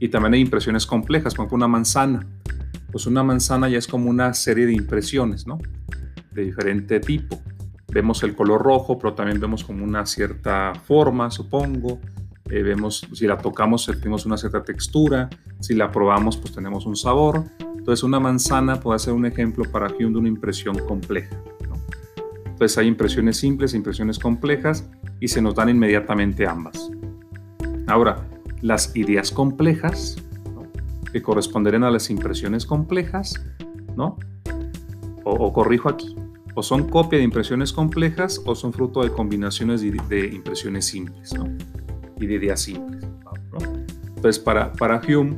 Y 0.01 0.09
también 0.09 0.35
hay 0.35 0.41
impresiones 0.41 0.87
complejas, 0.87 1.35
por 1.35 1.45
ejemplo, 1.45 1.57
una 1.57 1.69
manzana. 1.69 2.27
Pues 2.91 3.07
una 3.07 3.23
manzana 3.23 3.69
ya 3.69 3.79
es 3.79 3.87
como 3.87 4.11
una 4.11 4.35
serie 4.35 4.67
de 4.67 4.73
impresiones, 4.73 5.47
¿no? 5.47 5.59
De 6.33 6.45
diferente 6.45 6.99
tipo. 6.99 7.41
Vemos 7.93 8.23
el 8.23 8.35
color 8.35 8.63
rojo, 8.63 8.99
pero 8.99 9.15
también 9.15 9.39
vemos 9.39 9.65
como 9.65 9.85
una 9.85 10.05
cierta 10.07 10.73
forma, 10.75 11.31
supongo. 11.31 12.01
Eh, 12.51 12.63
vemos, 12.63 13.07
si 13.13 13.27
la 13.27 13.39
tocamos, 13.39 13.85
sentimos 13.85 14.27
una 14.27 14.37
cierta 14.37 14.63
textura. 14.63 15.31
Si 15.61 15.75
la 15.75 15.91
probamos, 15.93 16.37
pues 16.37 16.53
tenemos 16.55 16.87
un 16.87 16.97
sabor. 16.97 17.45
Entonces, 17.79 18.03
una 18.03 18.19
manzana 18.19 18.81
puede 18.81 18.99
ser 18.99 19.13
un 19.13 19.27
ejemplo 19.27 19.65
para 19.71 19.89
Hume 19.89 20.11
de 20.11 20.19
una 20.19 20.29
impresión 20.29 20.79
compleja. 20.87 21.37
Entonces 22.53 22.79
hay 22.79 22.87
impresiones 22.87 23.39
simples, 23.39 23.75
impresiones 23.75 24.19
complejas 24.19 24.89
y 25.21 25.29
se 25.29 25.43
nos 25.43 25.55
dan 25.55 25.69
inmediatamente 25.69 26.47
ambas. 26.47 26.91
Ahora, 27.87 28.27
las 28.61 28.95
ideas 28.95 29.31
complejas 29.31 30.17
que 31.13 31.21
corresponderían 31.21 31.85
a 31.85 31.91
las 31.91 32.11
impresiones 32.11 32.65
complejas, 32.65 33.35
¿no? 33.97 34.17
O, 35.25 35.53
corrijo 35.53 35.89
aquí, 35.89 36.17
o 36.55 36.63
son 36.63 36.89
copia 36.89 37.19
de 37.19 37.25
impresiones 37.25 37.73
complejas 37.73 38.41
o 38.45 38.55
son 38.55 38.73
fruto 38.73 39.03
de 39.03 39.11
combinaciones 39.11 39.83
de, 39.83 40.27
impresiones 40.33 40.87
simples. 40.87 41.35
Y 42.19 42.27
de 42.27 42.35
ideas 42.35 42.61
simples, 42.61 43.05
¿no? 43.53 43.59
Entonces, 44.17 44.39
para, 44.39 44.73
para 44.73 45.01
Hume 45.01 45.35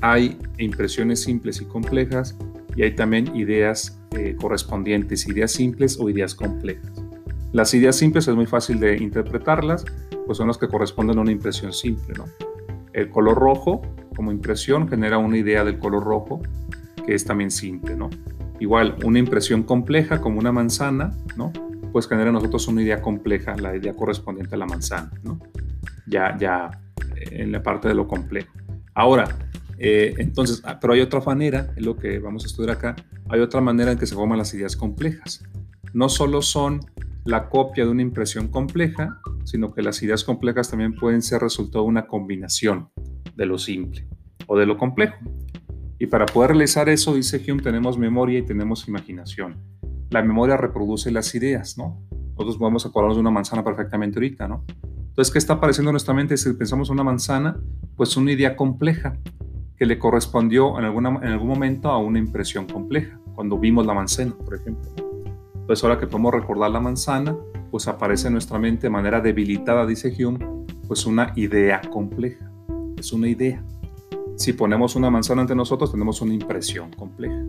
hay 0.00 0.38
impresiones 0.58 1.22
simples 1.22 1.60
y 1.60 1.64
complejas 1.64 2.36
y 2.78 2.84
hay 2.84 2.92
también 2.92 3.34
ideas 3.34 4.00
eh, 4.12 4.36
correspondientes, 4.40 5.26
ideas 5.26 5.50
simples 5.50 5.98
o 5.98 6.08
ideas 6.08 6.32
complejas. 6.32 6.92
Las 7.50 7.74
ideas 7.74 7.96
simples 7.96 8.28
es 8.28 8.36
muy 8.36 8.46
fácil 8.46 8.78
de 8.78 8.96
interpretarlas, 8.98 9.84
pues 10.26 10.38
son 10.38 10.46
las 10.46 10.58
que 10.58 10.68
corresponden 10.68 11.18
a 11.18 11.22
una 11.22 11.32
impresión 11.32 11.72
simple, 11.72 12.14
¿no? 12.16 12.26
El 12.92 13.10
color 13.10 13.36
rojo 13.36 13.82
como 14.14 14.30
impresión 14.30 14.88
genera 14.88 15.18
una 15.18 15.36
idea 15.36 15.64
del 15.64 15.80
color 15.80 16.04
rojo 16.04 16.40
que 17.04 17.16
es 17.16 17.24
también 17.24 17.50
simple, 17.50 17.96
¿no? 17.96 18.10
Igual, 18.60 18.94
una 19.04 19.18
impresión 19.18 19.64
compleja 19.64 20.20
como 20.20 20.38
una 20.38 20.52
manzana, 20.52 21.10
¿no? 21.36 21.52
Pues 21.90 22.06
genera 22.06 22.30
nosotros 22.30 22.68
una 22.68 22.82
idea 22.82 23.02
compleja, 23.02 23.56
la 23.56 23.74
idea 23.74 23.94
correspondiente 23.94 24.54
a 24.54 24.58
la 24.58 24.66
manzana, 24.66 25.10
¿no? 25.24 25.40
Ya, 26.06 26.36
ya 26.38 26.70
eh, 27.16 27.42
en 27.42 27.50
la 27.50 27.60
parte 27.60 27.88
de 27.88 27.94
lo 27.94 28.06
complejo. 28.06 28.52
Ahora, 28.94 29.26
eh, 29.78 30.14
entonces, 30.18 30.60
ah, 30.64 30.78
pero 30.80 30.92
hay 30.92 31.00
otra 31.00 31.20
manera, 31.20 31.72
es 31.76 31.84
lo 31.84 31.96
que 31.96 32.18
vamos 32.18 32.44
a 32.44 32.46
estudiar 32.48 32.76
acá, 32.76 32.96
hay 33.28 33.40
otra 33.40 33.60
manera 33.60 33.92
en 33.92 33.98
que 33.98 34.06
se 34.06 34.14
forman 34.14 34.38
las 34.38 34.52
ideas 34.54 34.76
complejas. 34.76 35.44
No 35.92 36.08
solo 36.08 36.42
son 36.42 36.80
la 37.24 37.48
copia 37.48 37.84
de 37.84 37.90
una 37.90 38.02
impresión 38.02 38.48
compleja, 38.48 39.20
sino 39.44 39.72
que 39.72 39.82
las 39.82 40.02
ideas 40.02 40.24
complejas 40.24 40.70
también 40.70 40.94
pueden 40.94 41.22
ser 41.22 41.42
resultado 41.42 41.84
de 41.84 41.90
una 41.90 42.06
combinación 42.06 42.88
de 43.36 43.46
lo 43.46 43.58
simple 43.58 44.06
o 44.46 44.58
de 44.58 44.66
lo 44.66 44.76
complejo. 44.76 45.16
Y 45.98 46.06
para 46.06 46.26
poder 46.26 46.50
realizar 46.50 46.88
eso, 46.88 47.14
dice 47.14 47.42
Hume, 47.46 47.62
tenemos 47.62 47.98
memoria 47.98 48.38
y 48.38 48.42
tenemos 48.42 48.86
imaginación. 48.88 49.56
La 50.10 50.22
memoria 50.22 50.56
reproduce 50.56 51.10
las 51.10 51.34
ideas, 51.34 51.76
¿no? 51.76 52.02
Nosotros 52.30 52.56
podemos 52.56 52.86
acordarnos 52.86 53.16
de 53.16 53.20
una 53.20 53.30
manzana 53.30 53.64
perfectamente 53.64 54.18
ahorita, 54.18 54.48
¿no? 54.48 54.64
Entonces, 55.08 55.32
¿qué 55.32 55.38
está 55.38 55.54
apareciendo 55.54 55.90
en 55.90 55.94
nuestra 55.94 56.14
mente 56.14 56.36
si 56.36 56.52
pensamos 56.52 56.88
en 56.88 56.94
una 56.94 57.04
manzana? 57.04 57.60
Pues 57.96 58.16
una 58.16 58.32
idea 58.32 58.54
compleja 58.54 59.18
que 59.78 59.86
le 59.86 59.98
correspondió 59.98 60.78
en, 60.78 60.84
alguna, 60.84 61.10
en 61.22 61.28
algún 61.28 61.48
momento 61.48 61.88
a 61.90 61.98
una 61.98 62.18
impresión 62.18 62.66
compleja, 62.66 63.20
cuando 63.34 63.58
vimos 63.58 63.86
la 63.86 63.94
manzana, 63.94 64.34
por 64.44 64.56
ejemplo. 64.56 64.90
Entonces 65.54 65.84
ahora 65.84 66.00
que 66.00 66.06
podemos 66.06 66.34
recordar 66.34 66.70
la 66.70 66.80
manzana, 66.80 67.36
pues 67.70 67.86
aparece 67.86 68.26
en 68.26 68.32
nuestra 68.32 68.58
mente 68.58 68.88
de 68.88 68.90
manera 68.90 69.20
debilitada, 69.20 69.86
dice 69.86 70.12
Hume, 70.18 70.38
pues 70.88 71.06
una 71.06 71.32
idea 71.36 71.80
compleja. 71.92 72.50
Es 72.96 73.12
una 73.12 73.28
idea. 73.28 73.62
Si 74.36 74.52
ponemos 74.52 74.96
una 74.96 75.10
manzana 75.10 75.42
ante 75.42 75.54
nosotros, 75.54 75.92
tenemos 75.92 76.20
una 76.20 76.34
impresión 76.34 76.90
compleja. 76.92 77.44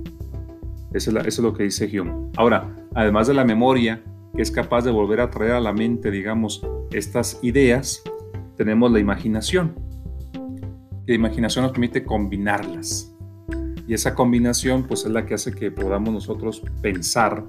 Eso 0.93 1.11
es, 1.11 1.25
eso 1.25 1.27
es 1.27 1.39
lo 1.39 1.53
que 1.53 1.63
dice 1.63 1.89
Hume. 1.99 2.29
Ahora, 2.35 2.75
además 2.93 3.27
de 3.27 3.33
la 3.33 3.45
memoria, 3.45 4.03
que 4.35 4.41
es 4.43 4.51
capaz 4.51 4.83
de 4.83 4.91
volver 4.91 5.21
a 5.21 5.31
traer 5.31 5.53
a 5.53 5.59
la 5.59 5.73
mente, 5.73 6.11
digamos, 6.11 6.61
estas 6.91 7.39
ideas, 7.41 8.03
tenemos 8.55 8.91
la 8.91 8.99
imaginación 8.99 9.88
la 11.09 11.15
imaginación 11.15 11.63
nos 11.63 11.71
permite 11.71 12.05
combinarlas. 12.05 13.11
Y 13.87 13.95
esa 13.95 14.13
combinación 14.13 14.83
pues 14.83 15.05
es 15.05 15.09
la 15.09 15.25
que 15.25 15.33
hace 15.33 15.51
que 15.51 15.71
podamos 15.71 16.13
nosotros 16.13 16.61
pensar, 16.83 17.43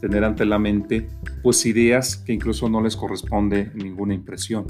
tener 0.00 0.24
ante 0.24 0.46
la 0.46 0.58
mente 0.58 1.08
pues 1.42 1.66
ideas 1.66 2.16
que 2.16 2.32
incluso 2.32 2.70
no 2.70 2.80
les 2.80 2.96
corresponde 2.96 3.70
ninguna 3.74 4.14
impresión. 4.14 4.64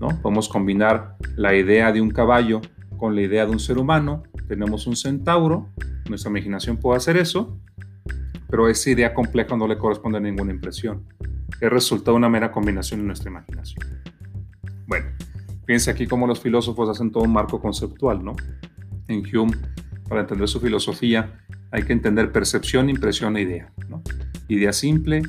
¿no? 0.00 0.08
Podemos 0.20 0.48
combinar 0.48 1.16
la 1.36 1.54
idea 1.54 1.92
de 1.92 2.00
un 2.00 2.10
caballo 2.10 2.60
con 2.96 3.14
la 3.14 3.22
idea 3.22 3.46
de 3.46 3.52
un 3.52 3.60
ser 3.60 3.78
humano, 3.78 4.24
tenemos 4.48 4.88
un 4.88 4.96
centauro, 4.96 5.68
nuestra 6.08 6.30
imaginación 6.30 6.76
puede 6.78 6.96
hacer 6.96 7.16
eso, 7.16 7.56
pero 8.50 8.68
esa 8.68 8.90
idea 8.90 9.14
compleja 9.14 9.56
no 9.56 9.68
le 9.68 9.78
corresponde 9.78 10.18
a 10.18 10.20
ninguna 10.20 10.50
impresión. 10.50 11.04
Es 11.60 11.70
resultado 11.70 12.14
de 12.14 12.18
una 12.18 12.28
mera 12.28 12.50
combinación 12.50 12.98
en 12.98 13.06
nuestra 13.06 13.30
imaginación. 13.30 13.86
Bueno, 14.88 15.06
Fíjense 15.68 15.90
aquí 15.90 16.06
cómo 16.06 16.26
los 16.26 16.40
filósofos 16.40 16.88
hacen 16.88 17.12
todo 17.12 17.24
un 17.24 17.32
marco 17.34 17.60
conceptual, 17.60 18.24
¿no? 18.24 18.34
En 19.06 19.22
Hume, 19.36 19.54
para 20.08 20.22
entender 20.22 20.48
su 20.48 20.60
filosofía, 20.60 21.44
hay 21.70 21.82
que 21.82 21.92
entender 21.92 22.32
percepción, 22.32 22.88
impresión 22.88 23.36
e 23.36 23.42
idea, 23.42 23.70
¿no? 23.86 24.02
Idea 24.48 24.72
simple, 24.72 25.20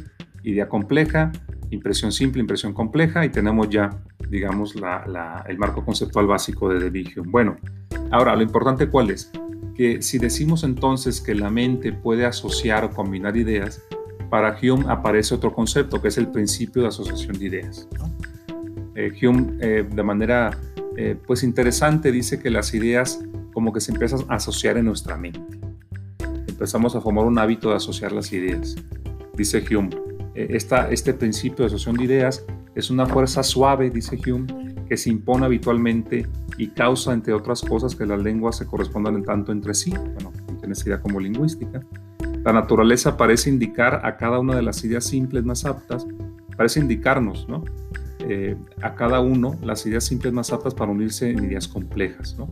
idea 0.44 0.70
compleja, 0.70 1.34
impresión 1.72 2.14
simple, 2.14 2.40
impresión 2.40 2.74
compleja, 2.74 3.26
y 3.26 3.30
tenemos 3.30 3.68
ya, 3.70 3.90
digamos, 4.30 4.76
el 4.76 5.58
marco 5.58 5.84
conceptual 5.84 6.26
básico 6.26 6.70
de 6.70 6.86
David 6.86 7.10
Hume. 7.18 7.30
Bueno, 7.30 7.58
ahora, 8.10 8.34
lo 8.34 8.42
importante 8.42 8.88
cuál 8.88 9.10
es? 9.10 9.34
Que 9.76 10.02
si 10.02 10.20
decimos 10.20 10.64
entonces 10.64 11.20
que 11.20 11.36
la 11.36 11.50
mente 11.50 11.92
puede 11.92 12.26
asociar 12.26 12.86
o 12.86 12.92
combinar 12.92 13.36
ideas, 13.36 13.84
para 14.30 14.58
Hume 14.58 14.86
aparece 14.88 15.36
otro 15.36 15.54
concepto, 15.54 16.02
que 16.02 16.08
es 16.08 16.18
el 16.18 16.30
principio 16.30 16.84
de 16.84 16.88
asociación 16.88 17.38
de 17.38 17.46
ideas. 17.46 17.90
¿no? 17.98 18.19
Eh, 19.00 19.14
Hume 19.22 19.54
eh, 19.62 19.88
de 19.90 20.04
manera 20.04 20.52
eh, 20.98 21.16
pues 21.26 21.44
interesante 21.44 22.12
dice 22.12 22.38
que 22.38 22.50
las 22.50 22.74
ideas 22.74 23.24
como 23.54 23.72
que 23.72 23.80
se 23.80 23.94
empiezan 23.94 24.20
a 24.28 24.36
asociar 24.36 24.76
en 24.76 24.86
nuestra 24.86 25.16
mente. 25.16 25.58
Empezamos 26.50 26.98
a 26.98 27.02
formar 27.02 27.24
un 27.24 27.40
hábito 27.40 27.70
de 27.70 27.78
asociar 27.78 28.12
las 28.12 28.34
ideas. 28.34 28.76
Dice 29.38 29.64
Hume, 29.74 29.92
esta, 30.36 30.90
este 30.90 31.14
principio 31.14 31.64
de 31.64 31.68
asociación 31.68 31.96
de 31.96 32.04
ideas 32.04 32.46
es 32.76 32.90
una 32.90 33.06
fuerza 33.06 33.42
suave, 33.42 33.90
dice 33.90 34.20
Hume, 34.28 34.76
que 34.90 34.98
se 34.98 35.10
impone 35.10 35.46
habitualmente 35.46 36.28
y 36.58 36.68
causa, 36.68 37.14
entre 37.14 37.32
otras 37.32 37.62
cosas, 37.62 37.96
que 37.96 38.06
las 38.06 38.22
lenguas 38.22 38.58
se 38.58 38.66
correspondan 38.66 39.24
tanto 39.24 39.54
entre 39.54 39.74
sí, 39.76 39.92
bueno, 39.92 40.34
tiene 40.60 40.74
esa 40.74 40.90
idea 40.90 41.02
como 41.02 41.22
lingüística. 41.22 41.82
La 42.44 42.52
naturaleza 42.52 43.16
parece 43.16 43.50
indicar 43.50 44.06
a 44.06 44.18
cada 44.18 44.40
una 44.40 44.58
de 44.58 44.62
las 44.62 44.84
ideas 44.84 45.06
simples 45.06 45.46
más 45.46 45.64
aptas, 45.64 46.06
parece 46.58 46.82
indicarnos, 46.82 47.48
¿no? 47.48 47.64
Eh, 48.32 48.56
a 48.84 48.94
cada 48.94 49.22
uno 49.22 49.58
las 49.64 49.88
ideas 49.88 50.04
simples 50.04 50.32
más 50.32 50.54
aptas 50.54 50.76
para 50.76 50.92
unirse 50.92 51.32
en 51.32 51.44
ideas 51.44 51.68
complejas. 51.68 52.36
¿no? 52.38 52.48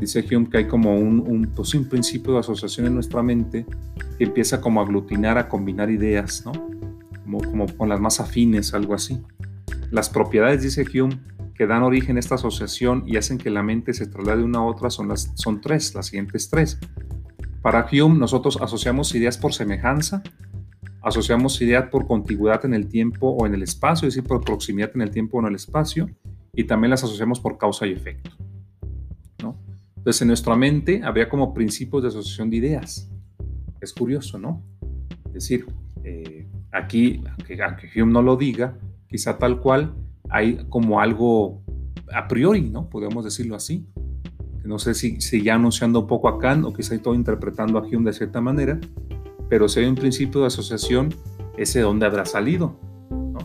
Dice 0.00 0.24
Hume 0.30 0.48
que 0.48 0.56
hay 0.56 0.66
como 0.66 0.96
un, 0.96 1.20
un, 1.20 1.52
pues 1.54 1.74
un 1.74 1.86
principio 1.90 2.32
de 2.32 2.38
asociación 2.38 2.86
en 2.86 2.94
nuestra 2.94 3.22
mente 3.22 3.66
que 4.16 4.24
empieza 4.24 4.62
como 4.62 4.80
a 4.80 4.84
aglutinar, 4.84 5.36
a 5.36 5.46
combinar 5.46 5.90
ideas, 5.90 6.42
¿no? 6.46 6.52
como, 7.38 7.66
con 7.76 7.90
las 7.90 8.00
más 8.00 8.18
afines, 8.18 8.72
algo 8.72 8.94
así. 8.94 9.20
Las 9.90 10.08
propiedades, 10.08 10.62
dice 10.62 10.86
Hume, 10.86 11.20
que 11.54 11.66
dan 11.66 11.82
origen 11.82 12.16
a 12.16 12.20
esta 12.20 12.36
asociación 12.36 13.04
y 13.06 13.18
hacen 13.18 13.36
que 13.36 13.50
la 13.50 13.62
mente 13.62 13.92
se 13.92 14.06
traslade 14.06 14.38
de 14.38 14.44
una 14.44 14.60
a 14.60 14.62
otra 14.62 14.88
son, 14.88 15.08
las, 15.08 15.32
son 15.34 15.60
tres, 15.60 15.94
las 15.94 16.06
siguientes 16.06 16.48
tres. 16.48 16.78
Para 17.60 17.86
Hume, 17.92 18.18
nosotros 18.18 18.58
asociamos 18.62 19.14
ideas 19.14 19.36
por 19.36 19.52
semejanza, 19.52 20.22
Asociamos 21.02 21.60
idea 21.62 21.90
por 21.90 22.06
contigüidad 22.06 22.64
en 22.64 22.74
el 22.74 22.86
tiempo 22.88 23.30
o 23.30 23.46
en 23.46 23.54
el 23.54 23.62
espacio, 23.62 24.06
es 24.06 24.14
decir, 24.14 24.28
por 24.28 24.44
proximidad 24.44 24.90
en 24.94 25.00
el 25.02 25.10
tiempo 25.10 25.38
o 25.38 25.40
en 25.40 25.46
el 25.46 25.54
espacio, 25.54 26.10
y 26.54 26.64
también 26.64 26.90
las 26.90 27.04
asociamos 27.04 27.40
por 27.40 27.56
causa 27.56 27.86
y 27.86 27.92
efecto. 27.92 28.30
¿no? 29.42 29.56
Entonces, 29.96 30.22
en 30.22 30.28
nuestra 30.28 30.56
mente 30.56 31.02
habría 31.02 31.28
como 31.28 31.54
principios 31.54 32.02
de 32.02 32.08
asociación 32.08 32.50
de 32.50 32.56
ideas. 32.56 33.10
Es 33.80 33.92
curioso, 33.92 34.38
¿no? 34.38 34.62
Es 35.26 35.32
decir, 35.32 35.66
eh, 36.04 36.46
aquí, 36.72 37.22
aunque, 37.26 37.62
aunque 37.62 38.02
Hume 38.02 38.12
no 38.12 38.20
lo 38.20 38.36
diga, 38.36 38.76
quizá 39.08 39.38
tal 39.38 39.60
cual, 39.60 39.94
hay 40.28 40.64
como 40.68 41.00
algo 41.00 41.62
a 42.12 42.28
priori, 42.28 42.62
¿no? 42.62 42.88
Podemos 42.88 43.24
decirlo 43.24 43.56
así. 43.56 43.86
No 44.64 44.78
sé 44.78 44.94
si, 44.94 45.20
si 45.20 45.42
ya 45.42 45.54
anunciando 45.54 46.00
un 46.00 46.06
poco 46.06 46.28
a 46.28 46.38
Kant 46.38 46.64
o 46.64 46.72
quizá 46.72 46.94
estoy 46.94 47.16
interpretando 47.16 47.78
a 47.78 47.82
Hume 47.82 48.10
de 48.10 48.12
cierta 48.12 48.40
manera, 48.40 48.78
pero 49.50 49.68
si 49.68 49.80
hay 49.80 49.86
un 49.86 49.96
principio 49.96 50.42
de 50.42 50.46
asociación, 50.46 51.12
ese 51.58 51.80
de 51.80 51.84
dónde 51.84 52.06
habrá 52.06 52.24
salido. 52.24 52.78
¿no? 53.10 53.38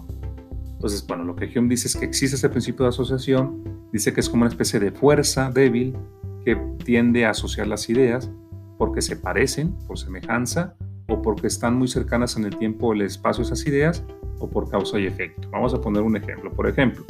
Entonces, 0.74 1.05
bueno, 1.05 1.24
lo 1.25 1.35
que 1.35 1.51
Hume 1.53 1.67
dice 1.67 1.88
es 1.88 1.95
que 1.95 2.05
existe 2.05 2.38
ese 2.38 2.47
principio 2.47 2.83
de 2.83 2.89
asociación, 2.89 3.63
dice 3.91 4.13
que 4.13 4.19
es 4.21 4.29
como 4.29 4.43
una 4.43 4.50
especie 4.50 4.79
de 4.79 4.91
fuerza 4.91 5.50
débil 5.50 5.97
que 6.45 6.55
tiende 6.85 7.25
a 7.25 7.31
asociar 7.31 7.65
las 7.65 7.89
ideas 7.89 8.29
porque 8.77 9.01
se 9.01 9.15
parecen 9.15 9.74
por 9.88 9.97
semejanza 9.97 10.75
o 11.07 11.21
porque 11.24 11.47
están 11.47 11.75
muy 11.75 11.88
cercanas 11.88 12.38
en 12.38 12.45
el 12.45 12.55
tiempo 12.55 12.88
o 12.88 12.93
el 12.93 13.01
espacio 13.01 13.43
esas 13.43 13.65
ideas 13.65 14.03
o 14.39 14.47
por 14.47 14.69
causa 14.69 15.00
y 15.00 15.07
efecto. 15.07 15.50
Vamos 15.50 15.74
a 15.74 15.81
poner 15.81 16.03
un 16.03 16.15
ejemplo. 16.15 16.51
Por 16.51 16.69
ejemplo, 16.69 17.03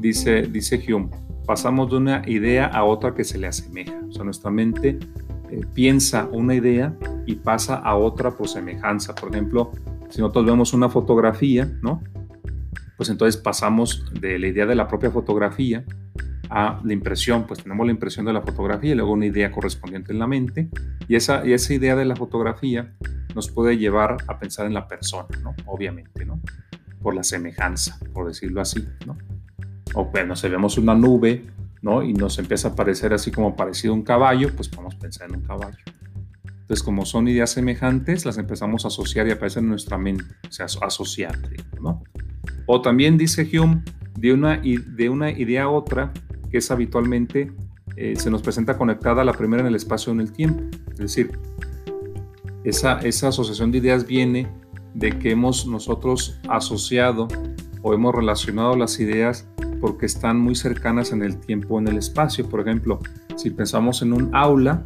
dice, 0.00 0.42
dice 0.42 0.82
Hume, 0.92 1.10
pasamos 1.46 1.90
de 1.90 1.96
una 1.96 2.22
idea 2.26 2.66
a 2.66 2.82
otra 2.82 3.14
que 3.14 3.22
se 3.22 3.38
le 3.38 3.46
asemeja. 3.46 4.00
O 4.08 4.12
sea, 4.12 4.24
nuestra 4.24 4.50
mente 4.50 4.98
eh, 5.50 5.60
piensa 5.74 6.28
una 6.32 6.54
idea 6.54 6.92
y 7.26 7.36
pasa 7.36 7.76
a 7.76 7.96
otra 7.96 8.30
por 8.30 8.48
semejanza. 8.48 9.14
Por 9.14 9.30
ejemplo, 9.30 9.72
si 10.08 10.20
nosotros 10.20 10.46
vemos 10.46 10.72
una 10.72 10.88
fotografía, 10.88 11.70
¿no? 11.82 12.02
Pues 12.96 13.10
entonces 13.10 13.40
pasamos 13.40 14.04
de 14.18 14.38
la 14.38 14.46
idea 14.46 14.64
de 14.64 14.74
la 14.74 14.88
propia 14.88 15.10
fotografía 15.10 15.84
a 16.48 16.80
la 16.84 16.92
impresión, 16.92 17.46
pues 17.46 17.62
tenemos 17.62 17.84
la 17.84 17.92
impresión 17.92 18.24
de 18.24 18.32
la 18.32 18.40
fotografía 18.40 18.92
y 18.92 18.94
luego 18.94 19.12
una 19.12 19.26
idea 19.26 19.50
correspondiente 19.50 20.12
en 20.12 20.20
la 20.20 20.26
mente 20.26 20.68
y 21.08 21.16
esa, 21.16 21.44
y 21.44 21.52
esa 21.52 21.74
idea 21.74 21.96
de 21.96 22.04
la 22.04 22.16
fotografía 22.16 22.94
nos 23.34 23.50
puede 23.50 23.76
llevar 23.76 24.16
a 24.28 24.38
pensar 24.38 24.66
en 24.66 24.74
la 24.74 24.86
persona, 24.86 25.28
¿no? 25.42 25.54
Obviamente, 25.66 26.24
¿no? 26.24 26.40
Por 27.02 27.14
la 27.14 27.24
semejanza, 27.24 27.98
por 28.14 28.28
decirlo 28.28 28.60
así, 28.60 28.86
¿no? 29.04 29.18
O 29.94 30.06
bueno, 30.06 30.36
si 30.36 30.48
vemos 30.48 30.78
una 30.78 30.94
nube 30.94 31.42
¿no? 31.82 32.02
Y 32.02 32.12
nos 32.12 32.38
empieza 32.38 32.68
a 32.68 32.74
parecer 32.74 33.12
así 33.12 33.30
como 33.30 33.54
parecido 33.54 33.92
a 33.92 33.96
un 33.96 34.02
caballo, 34.02 34.50
pues 34.54 34.68
podemos 34.68 34.96
pensar 34.96 35.28
en 35.28 35.36
un 35.36 35.42
caballo. 35.42 35.78
Entonces, 36.66 36.82
como 36.82 37.06
son 37.06 37.28
ideas 37.28 37.50
semejantes, 37.50 38.26
las 38.26 38.38
empezamos 38.38 38.84
a 38.84 38.88
asociar 38.88 39.28
y 39.28 39.30
aparecen 39.30 39.64
en 39.64 39.70
nuestra 39.70 39.98
mente, 39.98 40.24
o 40.48 40.50
sea, 40.50 40.66
asociar, 40.82 41.38
¿no? 41.80 42.02
O 42.66 42.82
también 42.82 43.16
dice 43.16 43.48
Hume, 43.56 43.84
de 44.18 44.32
una, 44.32 44.60
de 44.60 45.08
una 45.08 45.30
idea 45.30 45.62
a 45.62 45.68
otra, 45.68 46.12
que 46.50 46.58
es 46.58 46.68
habitualmente, 46.72 47.52
eh, 47.94 48.16
se 48.16 48.32
nos 48.32 48.42
presenta 48.42 48.76
conectada 48.76 49.22
a 49.22 49.24
la 49.24 49.32
primera 49.32 49.62
en 49.62 49.68
el 49.68 49.76
espacio 49.76 50.12
en 50.12 50.18
el 50.18 50.32
tiempo. 50.32 50.64
Es 50.90 50.98
decir, 50.98 51.38
esa, 52.64 52.98
esa 52.98 53.28
asociación 53.28 53.70
de 53.70 53.78
ideas 53.78 54.04
viene 54.04 54.48
de 54.94 55.16
que 55.20 55.30
hemos 55.30 55.68
nosotros 55.68 56.40
asociado 56.48 57.28
o 57.82 57.94
hemos 57.94 58.12
relacionado 58.12 58.74
las 58.74 58.98
ideas 58.98 59.46
porque 59.80 60.06
están 60.06 60.40
muy 60.40 60.56
cercanas 60.56 61.12
en 61.12 61.22
el 61.22 61.38
tiempo 61.38 61.76
o 61.76 61.78
en 61.78 61.86
el 61.86 61.98
espacio. 61.98 62.48
Por 62.48 62.58
ejemplo, 62.58 62.98
si 63.36 63.50
pensamos 63.50 64.02
en 64.02 64.12
un 64.12 64.34
aula, 64.34 64.84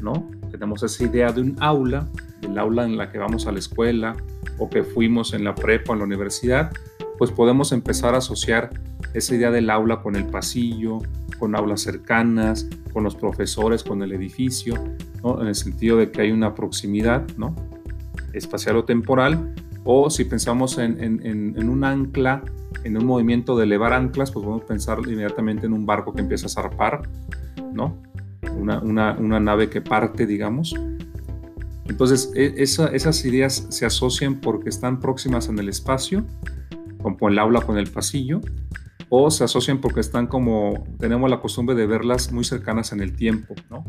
¿no? 0.00 0.28
Tenemos 0.52 0.82
esa 0.82 1.04
idea 1.04 1.32
de 1.32 1.40
un 1.40 1.56
aula, 1.60 2.06
del 2.42 2.56
aula 2.58 2.84
en 2.84 2.96
la 2.96 3.10
que 3.10 3.18
vamos 3.18 3.46
a 3.46 3.52
la 3.52 3.58
escuela 3.58 4.14
o 4.58 4.68
que 4.68 4.84
fuimos 4.84 5.32
en 5.32 5.44
la 5.44 5.54
prepa 5.54 5.90
o 5.90 5.94
en 5.94 6.00
la 6.00 6.04
universidad, 6.04 6.70
pues 7.18 7.30
podemos 7.30 7.72
empezar 7.72 8.14
a 8.14 8.18
asociar 8.18 8.70
esa 9.14 9.34
idea 9.34 9.50
del 9.50 9.70
aula 9.70 10.02
con 10.02 10.14
el 10.14 10.26
pasillo, 10.26 10.98
con 11.38 11.56
aulas 11.56 11.80
cercanas, 11.80 12.68
con 12.92 13.02
los 13.02 13.16
profesores, 13.16 13.82
con 13.82 14.02
el 14.02 14.12
edificio, 14.12 14.74
¿no? 15.22 15.40
en 15.40 15.48
el 15.48 15.54
sentido 15.54 15.96
de 15.96 16.10
que 16.10 16.20
hay 16.20 16.30
una 16.30 16.54
proximidad 16.54 17.26
¿no? 17.36 17.54
espacial 18.32 18.76
o 18.76 18.84
temporal, 18.84 19.54
o 19.84 20.10
si 20.10 20.24
pensamos 20.24 20.78
en, 20.78 21.68
un 21.68 21.84
ancla, 21.84 22.42
en 22.84 22.96
un 22.96 23.04
movimiento 23.04 23.56
de 23.56 23.64
elevar 23.64 23.92
anclas, 23.92 24.30
pues 24.30 24.44
podemos 24.44 24.64
pensar 24.64 24.98
inmediatamente 25.00 25.66
en 25.66 25.72
un 25.72 25.86
barco 25.86 26.12
que 26.12 26.20
empieza 26.20 26.46
a 26.46 26.50
zarpar, 26.50 27.08
¿no? 27.72 27.96
Una, 28.56 28.80
una 29.18 29.40
nave 29.40 29.68
que 29.68 29.80
parte, 29.80 30.26
digamos. 30.26 30.74
Entonces, 31.88 32.32
e, 32.34 32.54
esas 32.56 33.24
ideas 33.24 33.66
se 33.68 33.84
asocian 33.86 34.40
porque 34.40 34.68
están 34.68 35.00
próximas 35.00 35.48
en 35.48 35.58
el 35.58 35.68
espacio, 35.68 36.24
como 37.02 37.28
el 37.28 37.38
aula 37.38 37.60
con 37.60 37.78
el 37.78 37.90
pasillo, 37.90 38.40
o 39.08 39.30
se 39.30 39.44
asocian 39.44 39.78
porque 39.78 40.00
están 40.00 40.26
como, 40.26 40.86
tenemos 40.98 41.28
la 41.28 41.40
costumbre 41.40 41.74
de 41.74 41.86
verlas 41.86 42.32
muy 42.32 42.44
cercanas 42.44 42.92
en 42.92 43.00
el 43.00 43.14
tiempo, 43.14 43.54
¿no? 43.68 43.84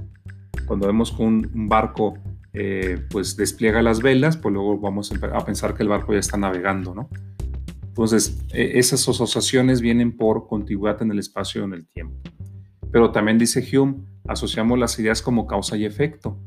Cuando 0.65 0.87
vemos 0.87 1.11
que 1.11 1.23
un, 1.23 1.49
barco 1.69 2.15
eh, 2.53 3.05
pues 3.09 3.37
despliega 3.37 3.81
las 3.81 4.01
velas, 4.01 4.37
pues 4.37 4.53
luego 4.53 4.77
vamos 4.79 5.11
a 5.11 5.45
pensar 5.45 5.73
que 5.73 5.83
el 5.83 5.89
barco 5.89 6.13
ya 6.13 6.19
está 6.19 6.37
navegando, 6.37 6.93
¿no? 6.93 7.09
Entonces, 7.83 8.43
e, 8.51 8.79
esas 8.79 9.07
asociaciones 9.07 9.81
vienen 9.81 10.17
por 10.17 10.47
contigüidad 10.47 11.01
en 11.01 11.11
el 11.11 11.19
espacio 11.19 11.61
y 11.61 11.65
en 11.65 11.73
el 11.73 11.87
tiempo. 11.87 12.15
Pero 12.91 13.11
también 13.11 13.37
dice 13.37 13.65
Hume, 13.71 13.95
asociamos 14.27 14.79
las 14.79 14.97
ideas 14.99 15.21
como 15.21 15.47
causa 15.47 15.77
y 15.77 15.85
efecto, 15.85 16.37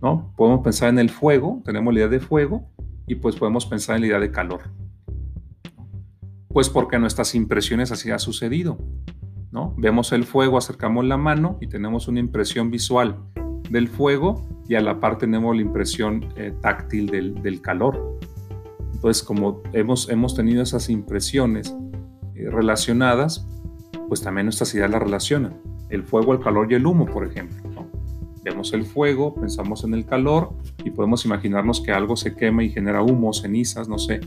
¿no? 0.00 0.32
Podemos 0.36 0.60
pensar 0.62 0.88
en 0.88 0.98
el 0.98 1.10
fuego, 1.10 1.62
tenemos 1.64 1.92
la 1.92 2.00
idea 2.00 2.08
de 2.08 2.20
fuego, 2.20 2.70
y 3.06 3.16
pues 3.16 3.36
podemos 3.36 3.66
pensar 3.66 3.96
en 3.96 4.02
la 4.02 4.06
idea 4.08 4.20
de 4.20 4.30
calor. 4.30 4.62
Pues 6.48 6.68
porque 6.68 6.98
nuestras 6.98 7.34
impresiones 7.34 7.90
así 7.92 8.10
ha 8.10 8.18
sucedido, 8.18 8.78
¿no? 9.50 9.74
Vemos 9.76 10.12
el 10.12 10.24
fuego, 10.24 10.56
acercamos 10.56 11.04
la 11.04 11.16
mano 11.16 11.58
y 11.60 11.66
tenemos 11.66 12.08
una 12.08 12.20
impresión 12.20 12.70
visual 12.70 13.18
del 13.70 13.88
fuego 13.88 14.46
y 14.68 14.76
a 14.76 14.80
la 14.80 15.00
par 15.00 15.18
tenemos 15.18 15.54
la 15.54 15.62
impresión 15.62 16.28
eh, 16.36 16.54
táctil 16.60 17.06
del, 17.06 17.60
calor. 17.60 18.18
Entonces, 18.92 19.22
como 19.22 19.62
hemos, 19.72 20.08
hemos 20.08 20.34
tenido 20.34 20.62
esas 20.62 20.88
impresiones 20.88 21.76
eh, 22.34 22.48
relacionadas, 22.50 23.46
pues 24.08 24.22
también 24.22 24.46
nuestras 24.46 24.74
ideas 24.74 24.90
las 24.90 25.02
relacionan. 25.02 25.60
El 25.88 26.02
fuego, 26.04 26.32
el 26.32 26.40
calor 26.40 26.70
y 26.70 26.74
el 26.74 26.86
humo, 26.86 27.06
por 27.06 27.26
ejemplo. 27.26 27.86
Vemos 28.42 28.72
el 28.74 28.84
fuego, 28.84 29.34
pensamos 29.34 29.84
en 29.84 29.94
el 29.94 30.04
calor 30.04 30.52
y 30.84 30.90
podemos 30.90 31.24
imaginarnos 31.24 31.80
que 31.80 31.92
algo 31.92 32.14
se 32.16 32.34
quema 32.34 32.62
y 32.62 32.70
genera 32.70 33.02
humo, 33.02 33.32
cenizas, 33.32 33.88
no 33.88 33.98
sé, 33.98 34.20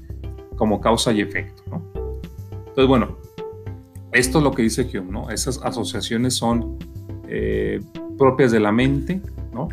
como 0.56 0.82
causa 0.82 1.12
y 1.14 1.22
efecto. 1.22 1.64
Entonces, 2.70 2.88
bueno, 2.88 3.18
esto 4.12 4.40
es 4.40 4.44
lo 4.44 4.52
que 4.52 4.64
dice 4.64 4.88
Hume, 4.92 5.12
¿no? 5.12 5.30
Esas 5.30 5.60
asociaciones 5.64 6.36
son 6.36 6.78
eh, 7.28 7.82
propias 8.18 8.52
de 8.52 8.60
la 8.60 8.72
mente, 8.72 9.22
¿no? 9.54 9.70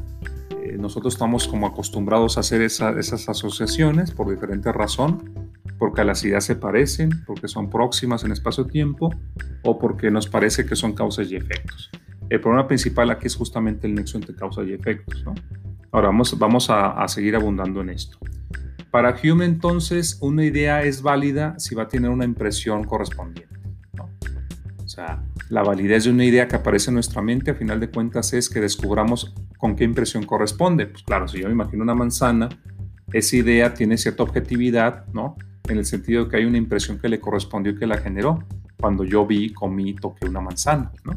Eh, 0.62 0.76
nosotros 0.78 1.14
estamos 1.14 1.48
como 1.48 1.66
acostumbrados 1.66 2.36
a 2.36 2.40
hacer 2.40 2.60
esas 2.62 3.28
asociaciones 3.28 4.10
por 4.10 4.30
diferente 4.30 4.72
razón, 4.72 5.33
porque 5.78 6.04
las 6.04 6.24
ideas 6.24 6.44
se 6.44 6.56
parecen, 6.56 7.10
porque 7.26 7.48
son 7.48 7.70
próximas 7.70 8.24
en 8.24 8.32
espacio-tiempo 8.32 9.10
o 9.62 9.78
porque 9.78 10.10
nos 10.10 10.28
parece 10.28 10.66
que 10.66 10.76
son 10.76 10.94
causas 10.94 11.30
y 11.30 11.36
efectos. 11.36 11.90
El 12.30 12.40
problema 12.40 12.66
principal 12.66 13.10
aquí 13.10 13.26
es 13.26 13.36
justamente 13.36 13.86
el 13.86 13.94
nexo 13.94 14.16
entre 14.16 14.34
causas 14.34 14.66
y 14.66 14.72
efectos, 14.72 15.24
¿no? 15.24 15.34
Ahora 15.92 16.08
vamos, 16.08 16.36
vamos 16.38 16.70
a, 16.70 17.02
a 17.02 17.06
seguir 17.06 17.36
abundando 17.36 17.80
en 17.80 17.90
esto. 17.90 18.18
Para 18.90 19.14
Hume 19.22 19.44
entonces 19.44 20.18
una 20.20 20.44
idea 20.44 20.82
es 20.82 21.02
válida 21.02 21.54
si 21.58 21.74
va 21.74 21.84
a 21.84 21.88
tener 21.88 22.10
una 22.10 22.24
impresión 22.24 22.84
correspondiente. 22.84 23.48
¿no? 23.92 24.08
O 24.84 24.88
sea, 24.88 25.22
la 25.50 25.62
validez 25.62 26.04
de 26.04 26.10
una 26.10 26.24
idea 26.24 26.48
que 26.48 26.56
aparece 26.56 26.90
en 26.90 26.94
nuestra 26.94 27.22
mente, 27.22 27.50
a 27.50 27.54
final 27.54 27.80
de 27.80 27.90
cuentas, 27.90 28.32
es 28.32 28.48
que 28.48 28.60
descubramos 28.60 29.34
con 29.58 29.76
qué 29.76 29.84
impresión 29.84 30.24
corresponde. 30.24 30.86
Pues 30.86 31.02
claro, 31.02 31.28
si 31.28 31.40
yo 31.40 31.46
me 31.46 31.52
imagino 31.52 31.82
una 31.82 31.94
manzana, 31.94 32.48
esa 33.12 33.36
idea 33.36 33.74
tiene 33.74 33.96
cierta 33.96 34.22
objetividad, 34.22 35.06
¿no? 35.12 35.36
En 35.66 35.78
el 35.78 35.86
sentido 35.86 36.24
de 36.24 36.30
que 36.30 36.36
hay 36.36 36.44
una 36.44 36.58
impresión 36.58 36.98
que 36.98 37.08
le 37.08 37.18
correspondió 37.20 37.72
y 37.72 37.76
que 37.76 37.86
la 37.86 37.96
generó 37.96 38.44
cuando 38.78 39.02
yo 39.02 39.26
vi, 39.26 39.50
comí, 39.50 39.94
toqué 39.94 40.28
una 40.28 40.42
manzana, 40.42 40.92
¿no? 41.04 41.16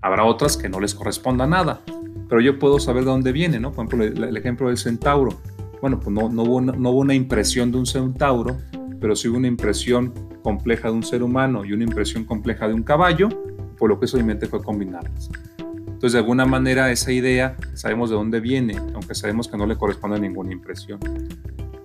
Habrá 0.00 0.24
otras 0.24 0.56
que 0.56 0.68
no 0.68 0.78
les 0.78 0.94
corresponda 0.94 1.44
nada, 1.44 1.80
pero 2.28 2.40
yo 2.40 2.56
puedo 2.60 2.78
saber 2.78 3.04
de 3.04 3.10
dónde 3.10 3.32
viene, 3.32 3.58
¿no? 3.58 3.72
Por 3.72 3.86
ejemplo, 3.86 4.06
el, 4.06 4.24
el 4.28 4.36
ejemplo 4.36 4.68
del 4.68 4.78
centauro. 4.78 5.40
Bueno, 5.80 5.98
pues 5.98 6.10
no, 6.10 6.28
no, 6.28 6.44
hubo 6.44 6.56
una, 6.56 6.72
no 6.72 6.90
hubo 6.90 7.00
una 7.00 7.14
impresión 7.14 7.72
de 7.72 7.78
un 7.78 7.86
centauro, 7.86 8.56
pero 9.00 9.16
sí 9.16 9.26
hubo 9.26 9.38
una 9.38 9.48
impresión 9.48 10.12
compleja 10.44 10.88
de 10.88 10.94
un 10.94 11.02
ser 11.02 11.24
humano 11.24 11.64
y 11.64 11.72
una 11.72 11.82
impresión 11.82 12.24
compleja 12.24 12.68
de 12.68 12.74
un 12.74 12.84
caballo, 12.84 13.28
por 13.76 13.90
lo 13.90 13.98
que 13.98 14.04
eso 14.04 14.16
obviamente 14.16 14.46
fue 14.46 14.62
combinarlas. 14.62 15.30
Entonces, 15.58 16.12
de 16.12 16.18
alguna 16.20 16.46
manera, 16.46 16.92
esa 16.92 17.10
idea 17.10 17.56
sabemos 17.74 18.08
de 18.10 18.14
dónde 18.14 18.38
viene, 18.38 18.76
aunque 18.94 19.16
sabemos 19.16 19.48
que 19.48 19.56
no 19.56 19.66
le 19.66 19.74
corresponde 19.74 20.16
a 20.16 20.20
ninguna 20.20 20.52
impresión. 20.52 21.00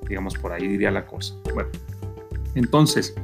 Digamos, 0.08 0.38
por 0.38 0.52
ahí 0.52 0.68
diría 0.68 0.92
la 0.92 1.06
cosa. 1.06 1.36
Bueno, 1.54 1.70
entonces, 2.56 3.16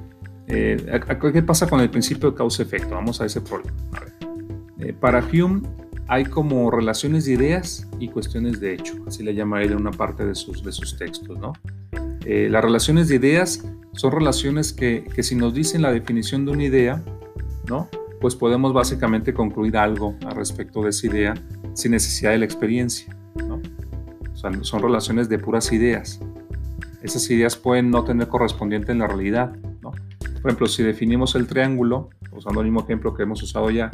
eh, 0.47 1.01
¿qué 1.33 1.43
pasa 1.43 1.67
con 1.67 1.79
el 1.79 1.89
principio 1.89 2.31
de 2.31 2.37
causa-efecto? 2.37 2.95
Vamos 2.95 3.21
a 3.21 3.25
ese 3.25 3.41
problema. 3.41 3.77
A 3.93 3.99
ver. 4.01 4.13
Eh, 4.79 4.93
para 4.93 5.23
Hume, 5.23 5.61
hay 6.07 6.25
como 6.25 6.71
relaciones 6.71 7.25
de 7.25 7.33
ideas 7.33 7.87
y 7.99 8.07
cuestiones 8.07 8.59
de 8.59 8.73
hecho, 8.73 8.95
así 9.07 9.23
le 9.23 9.35
llama 9.35 9.61
él 9.61 9.73
en 9.73 9.77
una 9.77 9.91
parte 9.91 10.25
de 10.25 10.33
sus, 10.33 10.63
de 10.63 10.71
sus 10.71 10.97
textos, 10.97 11.37
¿no? 11.37 11.53
Eh, 12.25 12.47
las 12.49 12.63
relaciones 12.63 13.07
de 13.09 13.15
ideas 13.15 13.63
son 13.93 14.11
relaciones 14.11 14.73
que, 14.73 15.03
que, 15.15 15.21
si 15.21 15.35
nos 15.35 15.53
dicen 15.53 15.81
la 15.81 15.91
definición 15.91 16.45
de 16.45 16.51
una 16.51 16.63
idea, 16.63 17.03
¿no? 17.67 17.89
Pues 18.19 18.35
podemos 18.35 18.73
básicamente 18.73 19.33
concluir 19.33 19.77
algo 19.77 20.15
al 20.25 20.35
respecto 20.35 20.81
de 20.81 20.89
esa 20.89 21.07
idea 21.07 21.33
sin 21.73 21.91
necesidad 21.91 22.31
de 22.31 22.39
la 22.39 22.45
experiencia, 22.45 23.15
¿no? 23.47 23.61
O 24.33 24.35
sea, 24.35 24.51
son 24.63 24.81
relaciones 24.81 25.29
de 25.29 25.37
puras 25.37 25.71
ideas. 25.71 26.19
Esas 27.01 27.29
ideas 27.29 27.55
pueden 27.55 27.91
no 27.91 28.03
tener 28.03 28.27
correspondiente 28.27 28.91
en 28.91 28.99
la 28.99 29.07
realidad, 29.07 29.55
¿no? 29.81 29.91
Por 30.41 30.51
ejemplo, 30.51 30.67
si 30.67 30.83
definimos 30.83 31.35
el 31.35 31.47
triángulo, 31.47 32.09
usando 32.31 32.61
el 32.61 32.67
mismo 32.67 32.81
ejemplo 32.81 33.13
que 33.13 33.23
hemos 33.23 33.41
usado 33.43 33.69
ya, 33.69 33.91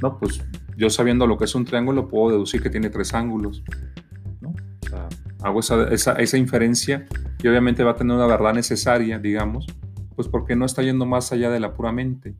¿no? 0.00 0.18
Pues 0.18 0.42
yo 0.76 0.90
sabiendo 0.90 1.26
lo 1.26 1.38
que 1.38 1.44
es 1.44 1.54
un 1.54 1.64
triángulo 1.64 2.08
puedo 2.08 2.30
deducir 2.30 2.62
que 2.62 2.70
tiene 2.70 2.90
tres 2.90 3.14
ángulos. 3.14 3.62
¿no? 4.40 4.52
Hago 5.42 5.60
esa, 5.60 5.88
esa, 5.88 6.12
esa, 6.14 6.36
inferencia 6.36 7.06
y 7.42 7.48
obviamente 7.48 7.82
va 7.82 7.92
a 7.92 7.94
tener 7.94 8.14
una 8.14 8.26
verdad 8.26 8.52
necesaria, 8.52 9.18
digamos, 9.18 9.66
pues 10.14 10.28
porque 10.28 10.56
no 10.56 10.66
está 10.66 10.82
yendo 10.82 11.06
más 11.06 11.32
allá 11.32 11.50
de 11.50 11.60
la 11.60 11.72
pura 11.72 11.92
mente. 11.92 12.34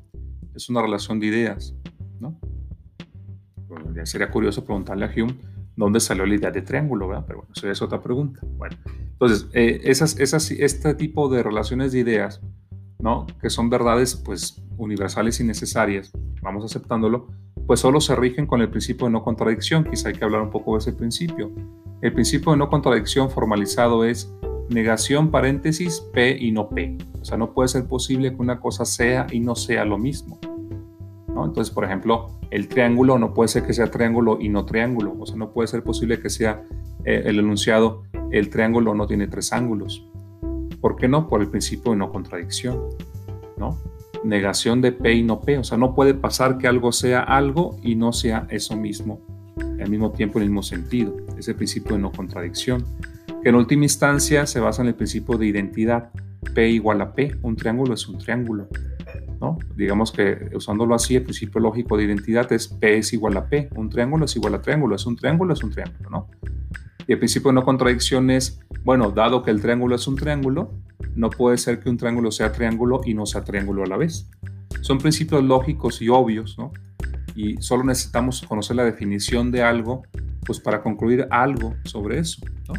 Es 0.54 0.68
una 0.68 0.82
relación 0.82 1.20
de 1.20 1.26
ideas. 1.26 1.74
¿no? 2.20 2.38
Sería 4.04 4.30
curioso 4.30 4.64
preguntarle 4.64 5.06
a 5.06 5.10
Hume 5.14 5.36
dónde 5.76 6.00
salió 6.00 6.26
la 6.26 6.34
idea 6.34 6.50
de 6.50 6.62
triángulo, 6.62 7.08
¿verdad? 7.08 7.24
Pero 7.26 7.38
bueno, 7.40 7.52
eso 7.54 7.70
es 7.70 7.82
otra 7.82 8.02
pregunta. 8.02 8.40
Bueno, 8.56 8.76
entonces, 9.12 9.48
eh, 9.52 9.80
esas, 9.84 10.18
esas, 10.18 10.50
este 10.50 10.94
tipo 10.94 11.28
de 11.28 11.42
relaciones 11.42 11.92
de 11.92 12.00
ideas, 12.00 12.40
¿no? 12.98 13.26
Que 13.40 13.50
son 13.50 13.70
verdades, 13.70 14.16
pues, 14.16 14.62
universales 14.78 15.40
y 15.40 15.44
necesarias, 15.44 16.10
vamos 16.42 16.64
aceptándolo, 16.64 17.28
pues 17.66 17.80
solo 17.80 18.00
se 18.00 18.14
rigen 18.14 18.46
con 18.46 18.60
el 18.60 18.70
principio 18.70 19.06
de 19.06 19.12
no 19.12 19.22
contradicción. 19.22 19.84
Quizá 19.84 20.08
hay 20.08 20.14
que 20.14 20.24
hablar 20.24 20.42
un 20.42 20.50
poco 20.50 20.74
de 20.74 20.78
ese 20.78 20.92
principio. 20.92 21.50
El 22.00 22.12
principio 22.12 22.52
de 22.52 22.58
no 22.58 22.68
contradicción 22.68 23.30
formalizado 23.30 24.04
es 24.04 24.32
negación 24.68 25.30
paréntesis 25.30 26.00
P 26.12 26.36
y 26.38 26.52
no 26.52 26.68
P. 26.68 26.96
O 27.20 27.24
sea, 27.24 27.36
no 27.36 27.52
puede 27.52 27.68
ser 27.68 27.86
posible 27.86 28.30
que 28.30 28.36
una 28.36 28.60
cosa 28.60 28.84
sea 28.84 29.26
y 29.32 29.40
no 29.40 29.56
sea 29.56 29.84
lo 29.84 29.98
mismo. 29.98 30.38
Entonces, 31.44 31.72
por 31.72 31.84
ejemplo, 31.84 32.38
el 32.50 32.68
triángulo 32.68 33.18
no 33.18 33.34
puede 33.34 33.48
ser 33.48 33.64
que 33.64 33.74
sea 33.74 33.90
triángulo 33.90 34.38
y 34.40 34.48
no 34.48 34.64
triángulo. 34.64 35.14
O 35.18 35.26
sea, 35.26 35.36
no 35.36 35.52
puede 35.52 35.68
ser 35.68 35.82
posible 35.82 36.20
que 36.20 36.30
sea 36.30 36.62
eh, 37.04 37.22
el 37.26 37.38
enunciado 37.38 38.04
el 38.30 38.50
triángulo 38.50 38.94
no 38.94 39.06
tiene 39.06 39.28
tres 39.28 39.52
ángulos. 39.52 40.08
¿Por 40.80 40.96
qué 40.96 41.08
no? 41.08 41.28
Por 41.28 41.40
el 41.40 41.48
principio 41.48 41.92
de 41.92 41.98
no 41.98 42.10
contradicción. 42.10 42.80
¿no? 43.56 43.78
negación 44.24 44.80
de 44.80 44.92
P 44.92 45.14
y 45.14 45.22
no 45.22 45.40
P. 45.40 45.58
O 45.58 45.64
sea, 45.64 45.78
no 45.78 45.94
puede 45.94 46.14
pasar 46.14 46.58
que 46.58 46.66
algo 46.66 46.92
sea 46.92 47.20
algo 47.20 47.78
y 47.82 47.94
no 47.94 48.12
sea 48.12 48.46
eso 48.50 48.76
mismo 48.76 49.20
al 49.80 49.90
mismo 49.90 50.10
tiempo 50.10 50.38
en 50.38 50.44
el 50.44 50.50
mismo 50.50 50.62
sentido. 50.62 51.16
Es 51.38 51.48
el 51.48 51.54
principio 51.54 51.96
de 51.96 52.02
no 52.02 52.12
contradicción, 52.12 52.84
que 53.42 53.48
en 53.48 53.54
última 53.54 53.84
instancia 53.84 54.46
se 54.46 54.60
basa 54.60 54.82
en 54.82 54.88
el 54.88 54.94
principio 54.94 55.36
de 55.38 55.46
identidad. 55.46 56.10
P 56.54 56.68
igual 56.70 57.00
a 57.00 57.14
P, 57.14 57.36
un 57.42 57.56
triángulo 57.56 57.94
es 57.94 58.06
un 58.08 58.18
triángulo. 58.18 58.68
¿No? 59.40 59.58
Digamos 59.76 60.12
que 60.12 60.50
usándolo 60.54 60.94
así, 60.94 61.16
el 61.16 61.22
principio 61.22 61.60
lógico 61.60 61.96
de 61.96 62.04
identidad 62.04 62.50
es 62.52 62.68
P 62.68 62.98
es 62.98 63.12
igual 63.12 63.36
a 63.36 63.48
P, 63.48 63.68
un 63.76 63.88
triángulo 63.88 64.24
es 64.24 64.36
igual 64.36 64.54
a 64.54 64.62
triángulo, 64.62 64.96
es 64.96 65.06
un 65.06 65.16
triángulo, 65.16 65.52
es 65.52 65.62
un 65.62 65.70
triángulo, 65.70 66.10
¿no? 66.10 66.28
Y 67.06 67.12
el 67.12 67.18
principio 67.18 67.50
de 67.50 67.54
no 67.54 67.64
contradicción 67.64 68.30
es, 68.30 68.60
bueno, 68.82 69.10
dado 69.10 69.42
que 69.42 69.50
el 69.50 69.60
triángulo 69.60 69.94
es 69.94 70.06
un 70.08 70.16
triángulo, 70.16 70.72
no 71.14 71.30
puede 71.30 71.56
ser 71.58 71.78
que 71.80 71.88
un 71.88 71.96
triángulo 71.96 72.30
sea 72.30 72.52
triángulo 72.52 73.00
y 73.04 73.14
no 73.14 73.26
sea 73.26 73.44
triángulo 73.44 73.84
a 73.84 73.86
la 73.86 73.96
vez. 73.96 74.28
Son 74.80 74.98
principios 74.98 75.44
lógicos 75.44 76.02
y 76.02 76.08
obvios, 76.08 76.58
¿no? 76.58 76.72
Y 77.34 77.60
solo 77.62 77.84
necesitamos 77.84 78.42
conocer 78.42 78.76
la 78.76 78.84
definición 78.84 79.52
de 79.52 79.62
algo, 79.62 80.02
pues 80.44 80.58
para 80.58 80.82
concluir 80.82 81.26
algo 81.30 81.74
sobre 81.84 82.18
eso, 82.18 82.40
¿no? 82.66 82.74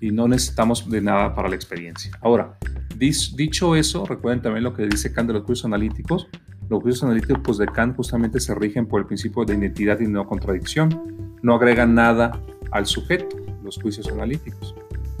Y 0.00 0.10
no 0.10 0.28
necesitamos 0.28 0.88
de 0.88 1.00
nada 1.00 1.34
para 1.34 1.48
la 1.48 1.54
experiencia. 1.54 2.10
Ahora, 2.20 2.58
dicho 2.98 3.76
eso, 3.76 4.04
recuerden 4.06 4.42
también 4.42 4.64
lo 4.64 4.74
que 4.74 4.86
dice 4.86 5.12
Kant 5.12 5.28
de 5.28 5.34
los 5.34 5.44
juicios 5.44 5.64
analíticos. 5.64 6.28
Los 6.68 6.82
juicios 6.82 7.04
analíticos 7.04 7.42
pues, 7.44 7.58
de 7.58 7.66
Kant 7.66 7.96
justamente 7.96 8.40
se 8.40 8.54
rigen 8.54 8.86
por 8.86 9.00
el 9.00 9.06
principio 9.06 9.44
de 9.44 9.54
identidad 9.54 10.00
y 10.00 10.06
no 10.06 10.26
contradicción. 10.26 11.36
No 11.42 11.54
agregan 11.54 11.94
nada 11.94 12.40
al 12.70 12.86
sujeto, 12.86 13.36
los 13.62 13.78
juicios 13.80 14.08
analíticos. 14.08 14.74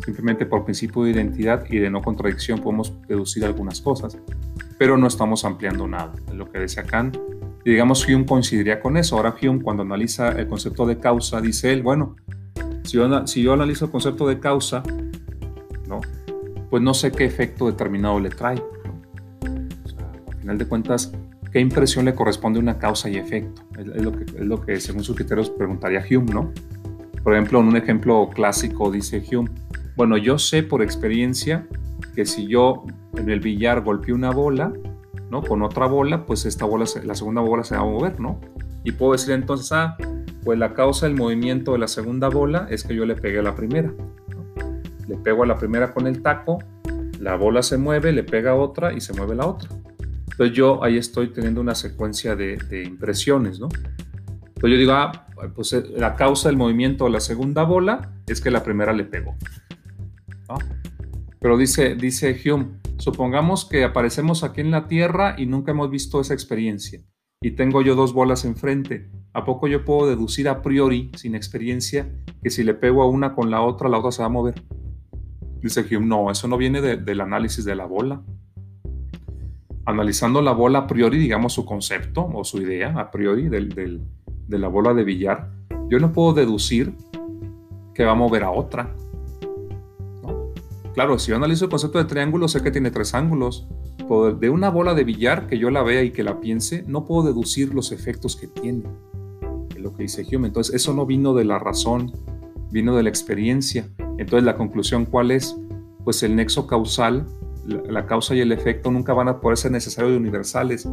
Simplemente 0.04 0.44
por 0.44 0.64
principio 0.64 1.04
de 1.04 1.12
identidad 1.12 1.64
y 1.70 1.78
de 1.78 1.88
no 1.88 2.02
contradicción 2.02 2.60
podemos 2.60 2.92
deducir 3.08 3.44
algunas 3.44 3.80
cosas, 3.80 4.18
pero 4.78 4.98
no 4.98 5.06
estamos 5.06 5.44
ampliando 5.44 5.88
nada. 5.88 6.12
Es 6.28 6.34
lo 6.34 6.50
que 6.50 6.58
decía 6.58 6.82
Kant. 6.82 7.16
Y 7.64 7.70
digamos, 7.70 8.06
Hume 8.06 8.26
coincidiría 8.26 8.80
con 8.80 8.98
eso. 8.98 9.16
Ahora 9.16 9.34
Hume 9.40 9.62
cuando 9.62 9.82
analiza 9.82 10.32
el 10.32 10.46
concepto 10.46 10.84
de 10.84 10.98
causa, 10.98 11.40
dice 11.40 11.72
él, 11.72 11.82
bueno, 11.82 12.16
si 12.84 13.42
yo, 13.42 13.52
analizo 13.52 13.86
el 13.86 13.90
concepto 13.90 14.28
de 14.28 14.38
causa, 14.38 14.82
¿no? 15.88 16.00
pues 16.70 16.82
no 16.82 16.94
sé 16.94 17.12
qué 17.12 17.24
efecto 17.24 17.66
determinado 17.66 18.20
le 18.20 18.30
trae. 18.30 18.62
al 19.42 20.36
final 20.38 20.58
de 20.58 20.66
cuentas, 20.66 21.12
¿qué 21.52 21.60
impresión 21.60 22.04
le 22.04 22.14
corresponde 22.14 22.58
a 22.58 22.62
una 22.62 22.78
causa 22.78 23.08
y 23.08 23.16
efecto? 23.16 23.62
Es, 23.78 23.86
lo, 24.02 24.12
que, 24.12 24.24
es 24.24 24.40
lo 24.40 24.60
que 24.60 24.80
según 24.80 25.02
sus 25.04 25.16
criterios 25.16 25.50
preguntaría 25.50 26.04
Hume, 26.10 26.32
¿no? 26.32 26.52
Por 27.22 27.32
ejemplo, 27.32 27.60
en 27.60 27.68
un 27.68 27.76
ejemplo 27.76 28.28
clásico 28.34 28.90
dice 28.90 29.24
Hume, 29.32 29.50
bueno, 29.96 30.16
yo 30.16 30.38
sé 30.38 30.62
por 30.62 30.82
experiencia 30.82 31.66
que 32.14 32.26
si 32.26 32.46
yo 32.46 32.84
en 33.16 33.30
el 33.30 33.40
billar 33.40 33.82
golpeo 33.82 34.14
una 34.14 34.30
bola, 34.30 34.72
¿no? 35.30 35.42
Con 35.42 35.62
otra 35.62 35.86
bola, 35.86 36.26
pues 36.26 36.44
esta 36.44 36.64
bola, 36.64 36.84
la 37.04 37.14
segunda 37.14 37.40
bola 37.40 37.64
se 37.64 37.76
va 37.76 37.82
a 37.82 37.84
mover, 37.84 38.20
¿no? 38.20 38.40
Y 38.82 38.92
puedo 38.92 39.12
decir 39.12 39.32
entonces, 39.32 39.72
ah, 39.72 39.96
pues 40.44 40.58
la 40.58 40.74
causa 40.74 41.06
del 41.06 41.16
movimiento 41.16 41.72
de 41.72 41.78
la 41.78 41.88
segunda 41.88 42.28
bola 42.28 42.66
es 42.70 42.84
que 42.84 42.94
yo 42.94 43.06
le 43.06 43.16
pegué 43.16 43.38
a 43.38 43.42
la 43.42 43.54
primera. 43.54 43.92
Le 45.08 45.16
pego 45.16 45.42
a 45.42 45.46
la 45.46 45.56
primera 45.56 45.92
con 45.92 46.06
el 46.06 46.20
taco, 46.22 46.58
la 47.18 47.36
bola 47.36 47.62
se 47.62 47.78
mueve, 47.78 48.12
le 48.12 48.24
pega 48.24 48.50
a 48.50 48.54
otra 48.54 48.92
y 48.92 49.00
se 49.00 49.14
mueve 49.14 49.34
la 49.34 49.46
otra. 49.46 49.70
Entonces 50.30 50.54
yo 50.54 50.84
ahí 50.84 50.98
estoy 50.98 51.28
teniendo 51.28 51.62
una 51.62 51.74
secuencia 51.74 52.36
de, 52.36 52.84
impresiones, 52.84 53.58
¿no? 53.58 53.68
Entonces 53.68 54.70
yo 54.70 54.76
digo, 54.76 54.92
ah, 54.92 55.26
pues 55.54 55.72
eh, 55.72 55.82
la 55.96 56.14
causa 56.14 56.48
del 56.48 56.58
movimiento 56.58 57.04
de 57.04 57.10
la 57.10 57.20
segunda 57.20 57.62
bola 57.62 58.12
es 58.26 58.40
que 58.40 58.50
la 58.50 58.62
primera 58.62 58.92
le 58.92 59.04
pegó. 59.04 59.36
Pero 61.40 61.56
dice, 61.56 61.94
dice 61.94 62.38
Hume, 62.44 62.80
supongamos 62.98 63.64
que 63.64 63.84
aparecemos 63.84 64.44
aquí 64.44 64.60
en 64.60 64.70
la 64.70 64.88
Tierra 64.88 65.36
y 65.38 65.46
nunca 65.46 65.72
hemos 65.72 65.90
visto 65.90 66.20
esa 66.20 66.34
experiencia 66.34 67.00
y 67.44 67.50
tengo 67.50 67.82
yo 67.82 67.94
dos 67.94 68.14
bolas 68.14 68.46
enfrente. 68.46 69.10
¿A 69.34 69.44
poco 69.44 69.68
yo 69.68 69.84
puedo 69.84 70.08
deducir 70.08 70.48
a 70.48 70.62
priori, 70.62 71.10
sin 71.14 71.34
experiencia, 71.34 72.10
que 72.42 72.48
si 72.48 72.64
le 72.64 72.72
pego 72.72 73.02
a 73.02 73.06
una 73.06 73.34
con 73.34 73.50
la 73.50 73.60
otra, 73.60 73.90
la 73.90 73.98
otra 73.98 74.12
se 74.12 74.22
va 74.22 74.26
a 74.26 74.30
mover? 74.30 74.54
Dice 75.60 75.82
Hume, 75.82 76.06
no, 76.06 76.30
eso 76.30 76.48
no 76.48 76.56
viene 76.56 76.80
del 76.80 77.20
análisis 77.20 77.66
de 77.66 77.74
la 77.74 77.84
bola. 77.84 78.22
Analizando 79.84 80.40
la 80.40 80.52
bola 80.52 80.78
a 80.78 80.86
priori, 80.86 81.18
digamos 81.18 81.52
su 81.52 81.66
concepto 81.66 82.26
o 82.32 82.44
su 82.44 82.62
idea 82.62 82.98
a 82.98 83.10
priori 83.10 83.50
del, 83.50 83.68
de 83.68 84.58
la 84.58 84.68
bola 84.68 84.94
de 84.94 85.04
billar, 85.04 85.50
yo 85.90 85.98
no 85.98 86.12
puedo 86.12 86.32
deducir 86.32 86.94
que 87.92 88.06
va 88.06 88.12
a 88.12 88.14
mover 88.14 88.44
a 88.44 88.52
otra. 88.52 88.94
Claro, 90.94 91.18
si 91.18 91.28
yo 91.28 91.36
analizo 91.36 91.66
el 91.66 91.70
concepto 91.70 91.98
de 91.98 92.06
triángulo, 92.06 92.48
sé 92.48 92.62
que 92.62 92.70
tiene 92.70 92.90
tres 92.90 93.12
ángulos. 93.12 93.68
De 94.38 94.50
una 94.50 94.68
bola 94.68 94.94
de 94.94 95.04
billar 95.04 95.46
que 95.46 95.58
yo 95.58 95.70
la 95.70 95.82
vea 95.82 96.02
y 96.02 96.10
que 96.10 96.22
la 96.22 96.40
piense, 96.40 96.84
no 96.86 97.06
puedo 97.06 97.22
deducir 97.22 97.74
los 97.74 97.90
efectos 97.90 98.36
que 98.36 98.46
tiene. 98.46 98.84
Es 99.70 99.80
lo 99.80 99.94
que 99.94 100.02
dice 100.02 100.26
Hume. 100.30 100.48
Entonces, 100.48 100.74
eso 100.74 100.92
no 100.92 101.06
vino 101.06 101.32
de 101.32 101.44
la 101.44 101.58
razón, 101.58 102.12
vino 102.70 102.96
de 102.96 103.02
la 103.02 103.08
experiencia. 103.08 103.88
Entonces, 104.18 104.44
la 104.44 104.56
conclusión, 104.56 105.06
¿cuál 105.06 105.30
es? 105.30 105.56
Pues 106.04 106.22
el 106.22 106.36
nexo 106.36 106.66
causal, 106.66 107.26
la, 107.66 108.04
causa 108.06 108.34
y 108.34 108.40
el 108.40 108.52
efecto 108.52 108.90
nunca 108.90 109.14
van 109.14 109.28
a 109.28 109.40
poder 109.40 109.56
ser 109.56 109.72
necesarios 109.72 110.12
y 110.12 110.16
universales, 110.16 110.86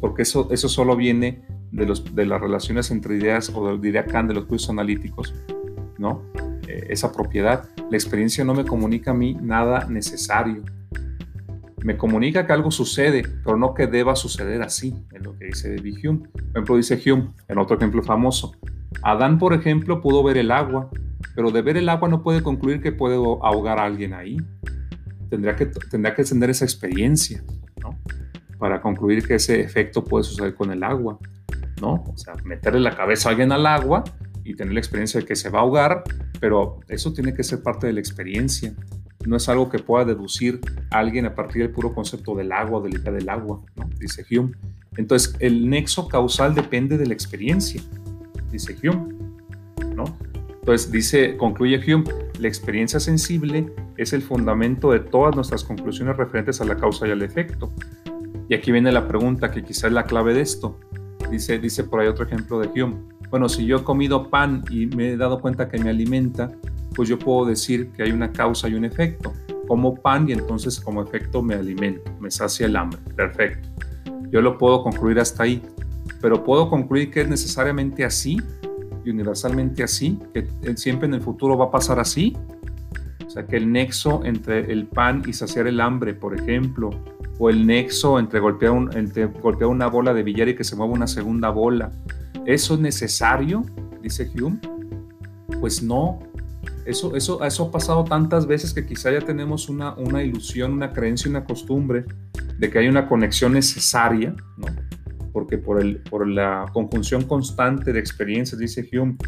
porque 0.00 0.22
eso, 0.22 0.48
eso 0.50 0.68
solo 0.68 0.94
viene 0.94 1.42
de, 1.72 1.86
los, 1.86 2.14
de 2.14 2.26
las 2.26 2.40
relaciones 2.40 2.90
entre 2.90 3.16
ideas, 3.16 3.50
o 3.54 3.78
diría 3.78 4.04
Kant, 4.04 4.28
de 4.28 4.34
los 4.34 4.44
juicios 4.44 4.70
analíticos, 4.70 5.34
¿no? 5.96 6.22
Eh, 6.66 6.88
esa 6.90 7.12
propiedad. 7.12 7.68
La 7.90 7.96
experiencia 7.96 8.44
no 8.44 8.54
me 8.54 8.64
comunica 8.64 9.12
a 9.12 9.14
mí 9.14 9.36
nada 9.40 9.86
necesario. 9.86 10.62
Me 11.82 11.96
comunica 11.96 12.46
que 12.46 12.52
algo 12.52 12.70
sucede, 12.70 13.22
pero 13.44 13.56
no 13.56 13.74
que 13.74 13.86
deba 13.86 14.16
suceder 14.16 14.62
así, 14.62 14.94
es 15.12 15.22
lo 15.22 15.36
que 15.38 15.46
dice 15.46 15.76
David 15.76 15.98
Hume. 16.04 16.18
Por 16.28 16.50
ejemplo, 16.50 16.76
dice 16.76 17.00
Hume, 17.04 17.30
en 17.48 17.58
otro 17.58 17.76
ejemplo 17.76 18.02
famoso, 18.02 18.52
Adán, 19.02 19.38
por 19.38 19.52
ejemplo, 19.52 20.00
pudo 20.00 20.22
ver 20.22 20.38
el 20.38 20.50
agua, 20.50 20.90
pero 21.34 21.50
de 21.50 21.62
ver 21.62 21.76
el 21.76 21.88
agua 21.88 22.08
no 22.08 22.22
puede 22.22 22.42
concluir 22.42 22.80
que 22.80 22.92
puede 22.92 23.16
ahogar 23.16 23.78
a 23.78 23.84
alguien 23.84 24.14
ahí. 24.14 24.38
Tendría 25.30 25.54
que, 25.54 25.66
tendría 25.66 26.14
que 26.14 26.24
tener 26.24 26.50
esa 26.50 26.64
experiencia, 26.64 27.44
¿no? 27.82 27.98
Para 28.58 28.80
concluir 28.80 29.26
que 29.26 29.34
ese 29.34 29.60
efecto 29.60 30.02
puede 30.02 30.24
suceder 30.24 30.54
con 30.54 30.72
el 30.72 30.82
agua. 30.82 31.18
¿no? 31.80 32.04
O 32.06 32.16
sea, 32.16 32.34
meterle 32.44 32.80
la 32.80 32.96
cabeza 32.96 33.28
a 33.28 33.30
alguien 33.30 33.52
al 33.52 33.66
agua 33.66 34.04
y 34.44 34.54
tener 34.54 34.72
la 34.72 34.80
experiencia 34.80 35.20
de 35.20 35.26
que 35.26 35.36
se 35.36 35.50
va 35.50 35.60
a 35.60 35.62
ahogar, 35.62 36.02
pero 36.40 36.80
eso 36.88 37.12
tiene 37.12 37.34
que 37.34 37.44
ser 37.44 37.62
parte 37.62 37.86
de 37.86 37.92
la 37.92 38.00
experiencia. 38.00 38.74
No 39.26 39.36
es 39.36 39.48
algo 39.48 39.68
que 39.68 39.78
pueda 39.78 40.04
deducir 40.04 40.60
alguien 40.90 41.26
a 41.26 41.34
partir 41.34 41.62
del 41.62 41.70
puro 41.70 41.92
concepto 41.92 42.34
del 42.34 42.52
agua, 42.52 42.80
del 42.80 42.94
idea 42.94 43.12
del 43.12 43.28
agua, 43.28 43.60
¿no? 43.76 43.88
Dice 43.98 44.24
Hume. 44.30 44.52
Entonces, 44.96 45.34
el 45.40 45.68
nexo 45.68 46.08
causal 46.08 46.54
depende 46.54 46.98
de 46.98 47.06
la 47.06 47.14
experiencia, 47.14 47.82
dice 48.50 48.76
Hume, 48.82 49.14
¿no? 49.94 50.04
Entonces, 50.60 50.90
dice, 50.90 51.36
concluye 51.36 51.80
Hume, 51.86 52.04
la 52.38 52.48
experiencia 52.48 53.00
sensible 53.00 53.72
es 53.96 54.12
el 54.12 54.22
fundamento 54.22 54.92
de 54.92 55.00
todas 55.00 55.34
nuestras 55.34 55.64
conclusiones 55.64 56.16
referentes 56.16 56.60
a 56.60 56.64
la 56.64 56.76
causa 56.76 57.06
y 57.08 57.10
al 57.10 57.22
efecto. 57.22 57.72
Y 58.48 58.54
aquí 58.54 58.72
viene 58.72 58.92
la 58.92 59.06
pregunta 59.06 59.50
que 59.50 59.62
quizá 59.62 59.88
es 59.88 59.92
la 59.92 60.04
clave 60.04 60.34
de 60.34 60.40
esto. 60.40 60.78
Dice, 61.30 61.58
dice 61.58 61.84
por 61.84 62.00
ahí 62.00 62.06
otro 62.06 62.24
ejemplo 62.24 62.58
de 62.58 62.68
Hume. 62.68 62.96
Bueno, 63.30 63.48
si 63.48 63.66
yo 63.66 63.78
he 63.78 63.84
comido 63.84 64.30
pan 64.30 64.64
y 64.70 64.86
me 64.86 65.10
he 65.10 65.16
dado 65.16 65.40
cuenta 65.40 65.68
que 65.68 65.78
me 65.78 65.90
alimenta, 65.90 66.50
pues 66.94 67.08
yo 67.08 67.18
puedo 67.18 67.46
decir 67.46 67.90
que 67.92 68.02
hay 68.02 68.10
una 68.10 68.32
causa 68.32 68.68
y 68.68 68.74
un 68.74 68.84
efecto. 68.84 69.32
Como 69.66 69.94
pan 69.94 70.28
y 70.28 70.32
entonces 70.32 70.80
como 70.80 71.02
efecto 71.02 71.42
me 71.42 71.54
alimento, 71.54 72.10
me 72.20 72.30
sacia 72.30 72.66
el 72.66 72.76
hambre. 72.76 72.98
Perfecto. 73.14 73.68
Yo 74.30 74.40
lo 74.40 74.56
puedo 74.58 74.82
concluir 74.82 75.20
hasta 75.20 75.42
ahí. 75.42 75.62
Pero 76.20 76.42
puedo 76.42 76.68
concluir 76.68 77.10
que 77.10 77.20
es 77.20 77.28
necesariamente 77.28 78.04
así 78.04 78.38
y 79.04 79.10
universalmente 79.10 79.84
así, 79.84 80.18
que 80.34 80.48
siempre 80.76 81.06
en 81.06 81.14
el 81.14 81.20
futuro 81.20 81.56
va 81.56 81.66
a 81.66 81.70
pasar 81.70 82.00
así. 82.00 82.36
O 83.24 83.30
sea, 83.30 83.46
que 83.46 83.56
el 83.56 83.70
nexo 83.70 84.24
entre 84.24 84.72
el 84.72 84.86
pan 84.86 85.22
y 85.26 85.34
saciar 85.34 85.66
el 85.66 85.80
hambre, 85.80 86.14
por 86.14 86.34
ejemplo, 86.34 86.90
o 87.38 87.50
el 87.50 87.66
nexo 87.66 88.18
entre 88.18 88.40
golpear, 88.40 88.72
una 89.68 89.86
bola 89.86 90.14
de 90.14 90.22
billar 90.22 90.48
y 90.48 90.56
que 90.56 90.64
se 90.64 90.74
mueva 90.74 90.94
una 90.94 91.06
segunda 91.06 91.50
bola. 91.50 91.92
¿Eso 92.46 92.74
es 92.74 92.80
necesario? 92.80 93.64
Dice 94.02 94.30
Hume. 94.34 94.58
Pues 95.60 95.82
no. 95.82 96.20
Eso, 96.88 97.14
eso, 97.14 97.42
ha 97.42 97.70
pasado 97.70 98.02
tantas 98.04 98.46
veces 98.46 98.72
que 98.72 98.86
quizá 98.86 99.12
ya 99.12 99.20
tenemos 99.20 99.68
una, 99.68 99.92
una 99.92 100.22
ilusión, 100.22 100.72
una 100.72 100.90
creencia, 100.90 101.28
una 101.28 101.44
costumbre 101.44 102.06
de 102.58 102.70
que 102.70 102.78
hay 102.78 102.88
una 102.88 103.06
conexión 103.06 103.52
necesaria, 103.52 104.34
¿no? 104.56 104.68
porque 105.34 105.58
por, 105.58 105.82
el, 105.82 105.98
por 105.98 106.26
la 106.26 106.64
conjunción 106.72 107.24
constante 107.24 107.92
de 107.92 108.00
experiencias, 108.00 108.58
dice 108.58 108.88
Hume, 108.90 109.18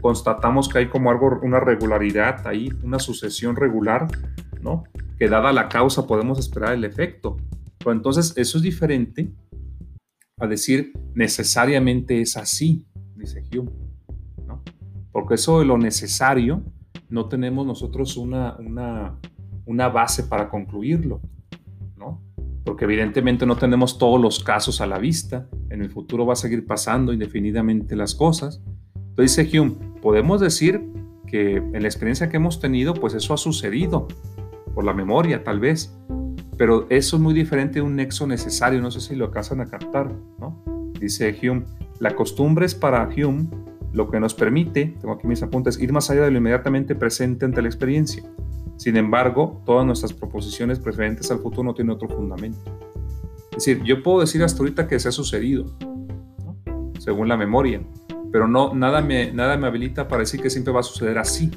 constatamos 0.00 0.70
que 0.70 0.78
hay 0.78 0.88
como 0.88 1.10
algo, 1.10 1.38
una 1.42 1.60
regularidad 1.60 2.46
ahí, 2.46 2.70
una 2.82 2.98
sucesión 2.98 3.54
regular, 3.54 4.06
¿no? 4.62 4.84
Que 5.18 5.28
dada 5.28 5.52
la 5.52 5.68
causa 5.68 6.06
podemos 6.06 6.38
esperar 6.38 6.72
el 6.72 6.84
efecto. 6.84 7.36
Pero 7.76 7.92
entonces 7.92 8.32
eso 8.36 8.56
es 8.56 8.64
diferente 8.64 9.30
a 10.38 10.46
decir 10.46 10.94
necesariamente 11.12 12.22
es 12.22 12.38
así, 12.38 12.86
dice 13.14 13.44
Hume. 13.52 13.70
¿no? 14.46 14.62
Porque 15.12 15.34
eso 15.34 15.58
de 15.58 15.66
lo 15.66 15.76
necesario 15.76 16.64
no 17.10 17.26
tenemos 17.26 17.66
nosotros 17.66 18.16
una, 18.16 18.56
una, 18.58 19.18
una 19.66 19.88
base 19.88 20.24
para 20.24 20.48
concluirlo. 20.48 21.20
¿no? 21.96 22.22
porque 22.64 22.84
evidentemente 22.84 23.46
no 23.46 23.56
tenemos 23.56 23.98
todos 23.98 24.20
los 24.20 24.42
casos 24.44 24.80
a 24.80 24.86
la 24.86 24.98
vista, 24.98 25.48
en 25.70 25.82
el 25.82 25.90
futuro 25.90 26.26
va 26.26 26.34
a 26.34 26.36
seguir 26.36 26.66
pasando 26.66 27.12
indefinidamente 27.12 27.96
las 27.96 28.14
cosas. 28.14 28.62
Entonces 28.94 29.36
dice 29.36 29.58
Hume, 29.58 29.72
podemos 30.02 30.40
decir 30.40 30.80
que 31.26 31.56
en 31.56 31.82
la 31.82 31.88
experiencia 31.88 32.28
que 32.28 32.36
hemos 32.36 32.60
tenido, 32.60 32.94
pues 32.94 33.14
eso 33.14 33.34
ha 33.34 33.38
sucedido, 33.38 34.08
por 34.74 34.84
la 34.84 34.92
memoria 34.92 35.42
tal 35.42 35.58
vez, 35.58 35.96
pero 36.56 36.86
eso 36.90 37.16
es 37.16 37.22
muy 37.22 37.34
diferente 37.34 37.74
de 37.74 37.82
un 37.82 37.96
nexo 37.96 38.26
necesario, 38.26 38.80
no 38.80 38.90
sé 38.90 39.00
si 39.00 39.16
lo 39.16 39.26
alcanzan 39.26 39.60
a 39.60 39.66
captar, 39.66 40.12
¿no? 40.38 40.62
Dice 41.00 41.36
Hume, 41.42 41.64
la 41.98 42.14
costumbre 42.14 42.66
es 42.66 42.74
para 42.74 43.08
Hume 43.08 43.48
lo 43.92 44.10
que 44.10 44.20
nos 44.20 44.34
permite, 44.34 44.94
tengo 45.00 45.14
aquí 45.14 45.26
mis 45.26 45.42
apuntes, 45.42 45.80
ir 45.80 45.92
más 45.92 46.10
allá 46.10 46.22
de 46.22 46.30
lo 46.30 46.38
inmediatamente 46.38 46.94
presente 46.94 47.44
ante 47.44 47.60
la 47.60 47.68
experiencia. 47.68 48.22
Sin 48.76 48.96
embargo, 48.96 49.62
todas 49.66 49.84
nuestras 49.84 50.12
proposiciones 50.12 50.78
preferentes 50.78 51.30
al 51.30 51.40
futuro 51.40 51.64
no 51.64 51.74
tienen 51.74 51.94
otro 51.94 52.08
fundamento. 52.08 52.58
Es 53.50 53.66
decir, 53.66 53.82
yo 53.82 54.02
puedo 54.02 54.20
decir 54.20 54.42
hasta 54.42 54.60
ahorita 54.60 54.86
que 54.86 54.98
se 54.98 55.08
ha 55.08 55.12
sucedido, 55.12 55.66
según 56.98 57.28
la 57.28 57.36
memoria, 57.36 57.82
pero 58.32 58.46
no, 58.46 58.74
nada, 58.74 59.02
me, 59.02 59.32
nada 59.32 59.56
me 59.56 59.66
habilita 59.66 60.08
para 60.08 60.20
decir 60.20 60.40
que 60.40 60.50
siempre 60.50 60.72
va 60.72 60.80
a 60.80 60.84
suceder 60.84 61.18
así. 61.18 61.50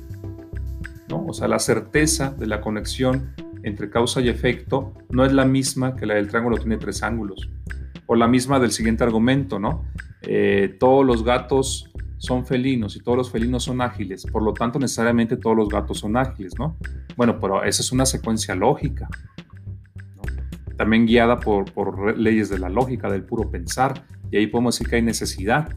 ¿no? 1.09 1.25
O 1.27 1.33
sea, 1.33 1.47
la 1.47 1.59
certeza 1.59 2.31
de 2.31 2.47
la 2.47 2.61
conexión 2.61 3.33
entre 3.63 3.89
causa 3.89 4.21
y 4.21 4.29
efecto 4.29 4.93
no 5.09 5.25
es 5.25 5.31
la 5.33 5.45
misma 5.45 5.95
que 5.95 6.05
la 6.05 6.15
del 6.15 6.27
triángulo 6.27 6.57
tiene 6.57 6.77
tres 6.77 7.03
ángulos. 7.03 7.49
O 8.05 8.15
la 8.15 8.27
misma 8.27 8.59
del 8.59 8.71
siguiente 8.71 9.03
argumento, 9.03 9.59
¿no? 9.59 9.85
Eh, 10.23 10.75
todos 10.79 11.05
los 11.05 11.23
gatos 11.23 11.92
son 12.23 12.45
felinos 12.45 12.95
y 12.95 13.01
todos 13.01 13.17
los 13.17 13.29
felinos 13.29 13.63
son 13.63 13.81
ágiles, 13.81 14.25
por 14.25 14.43
lo 14.43 14.53
tanto 14.53 14.79
necesariamente 14.79 15.35
todos 15.35 15.57
los 15.57 15.67
gatos 15.67 15.99
son 15.99 16.15
ágiles, 16.15 16.53
¿no? 16.57 16.77
Bueno, 17.17 17.37
pero 17.37 17.65
esa 17.65 17.81
es 17.81 17.91
una 17.91 18.05
secuencia 18.05 18.55
lógica, 18.55 19.09
también 20.77 21.05
guiada 21.05 21.41
por, 21.41 21.69
por, 21.73 22.17
leyes 22.17 22.47
de 22.47 22.59
la 22.59 22.69
lógica, 22.69 23.11
del 23.11 23.23
puro 23.23 23.51
pensar, 23.51 24.05
y 24.31 24.37
ahí 24.37 24.47
podemos 24.47 24.75
decir 24.75 24.87
que 24.87 24.95
hay 24.95 25.01
necesidad, 25.01 25.69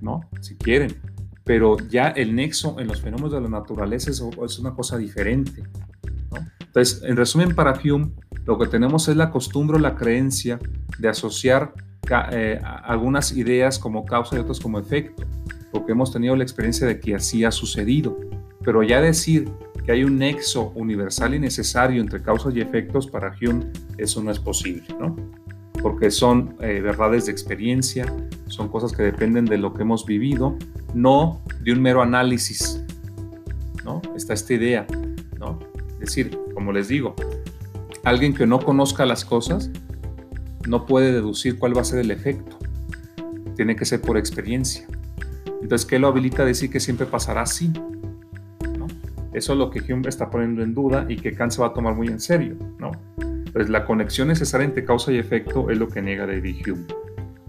¿no? 0.00 0.20
Si 0.40 0.54
quieren, 0.54 0.94
pero 1.42 1.76
ya 1.88 2.06
el 2.08 2.36
nexo 2.36 2.78
en 2.78 2.86
los 2.86 3.00
fenómenos 3.00 3.32
de 3.32 3.40
la 3.40 3.48
naturaleza 3.48 4.12
es, 4.12 4.22
es 4.44 4.58
una 4.60 4.74
cosa 4.74 4.96
diferente, 4.96 5.64
entonces, 6.60 7.02
en 7.04 7.16
resumen, 7.16 7.54
para 7.54 7.72
Hume, 7.72 8.10
lo 8.46 8.58
que 8.58 8.66
tenemos 8.66 9.08
es 9.08 9.16
la 9.16 9.30
costumbre 9.30 9.76
o 9.76 9.80
la 9.80 9.94
creencia 9.94 10.58
de 10.98 11.08
asociar 11.08 11.72
eh, 12.32 12.60
algunas 12.62 13.32
ideas 13.32 13.78
como 13.78 14.04
causa 14.04 14.36
y 14.36 14.40
otras 14.40 14.60
como 14.60 14.78
efecto, 14.78 15.24
porque 15.74 15.90
hemos 15.90 16.12
tenido 16.12 16.36
la 16.36 16.44
experiencia 16.44 16.86
de 16.86 17.00
que 17.00 17.16
así 17.16 17.44
ha 17.44 17.50
sucedido. 17.50 18.16
Pero 18.62 18.84
ya 18.84 19.00
decir 19.00 19.50
que 19.84 19.90
hay 19.90 20.04
un 20.04 20.18
nexo 20.18 20.70
universal 20.76 21.34
y 21.34 21.40
necesario 21.40 22.00
entre 22.00 22.22
causas 22.22 22.54
y 22.54 22.60
efectos 22.60 23.08
para 23.08 23.34
Hume, 23.40 23.66
eso 23.98 24.22
no 24.22 24.30
es 24.30 24.38
posible, 24.38 24.84
¿no? 25.00 25.16
Porque 25.82 26.12
son 26.12 26.56
eh, 26.60 26.80
verdades 26.80 27.26
de 27.26 27.32
experiencia, 27.32 28.06
son 28.46 28.68
cosas 28.68 28.92
que 28.92 29.02
dependen 29.02 29.44
de 29.46 29.58
lo 29.58 29.74
que 29.74 29.82
hemos 29.82 30.06
vivido, 30.06 30.56
no 30.94 31.42
de 31.60 31.72
un 31.72 31.82
mero 31.82 32.00
análisis, 32.00 32.80
¿no? 33.84 34.00
Está 34.16 34.32
esta 34.32 34.54
idea, 34.54 34.86
¿no? 35.40 35.58
Es 35.94 36.06
decir, 36.06 36.38
como 36.54 36.72
les 36.72 36.86
digo, 36.86 37.16
alguien 38.04 38.32
que 38.32 38.46
no 38.46 38.60
conozca 38.60 39.04
las 39.04 39.24
cosas 39.24 39.70
no 40.68 40.86
puede 40.86 41.12
deducir 41.12 41.58
cuál 41.58 41.76
va 41.76 41.80
a 41.80 41.84
ser 41.84 41.98
el 41.98 42.12
efecto. 42.12 42.58
Tiene 43.56 43.74
que 43.74 43.84
ser 43.84 44.00
por 44.00 44.16
experiencia. 44.16 44.86
Entonces, 45.64 45.86
¿qué 45.86 45.98
lo 45.98 46.08
habilita 46.08 46.42
a 46.42 46.44
decir 46.44 46.68
que 46.68 46.78
siempre 46.78 47.06
pasará 47.06 47.40
así? 47.40 47.72
Eso 49.32 49.52
es 49.54 49.58
lo 49.58 49.70
que 49.70 49.80
Hume 49.80 50.06
está 50.10 50.28
poniendo 50.28 50.62
en 50.62 50.74
duda 50.74 51.06
y 51.08 51.16
que 51.16 51.32
Kant 51.32 51.52
se 51.52 51.62
va 51.62 51.68
a 51.68 51.72
tomar 51.72 51.94
muy 51.94 52.08
en 52.08 52.20
serio. 52.20 52.54
¿no? 52.78 52.92
Pues 53.50 53.70
la 53.70 53.86
conexión 53.86 54.28
necesaria 54.28 54.66
entre 54.66 54.84
causa 54.84 55.10
y 55.10 55.16
efecto 55.16 55.70
es 55.70 55.78
lo 55.78 55.88
que 55.88 56.02
niega 56.02 56.26
David 56.26 56.56
Hume. 56.68 56.84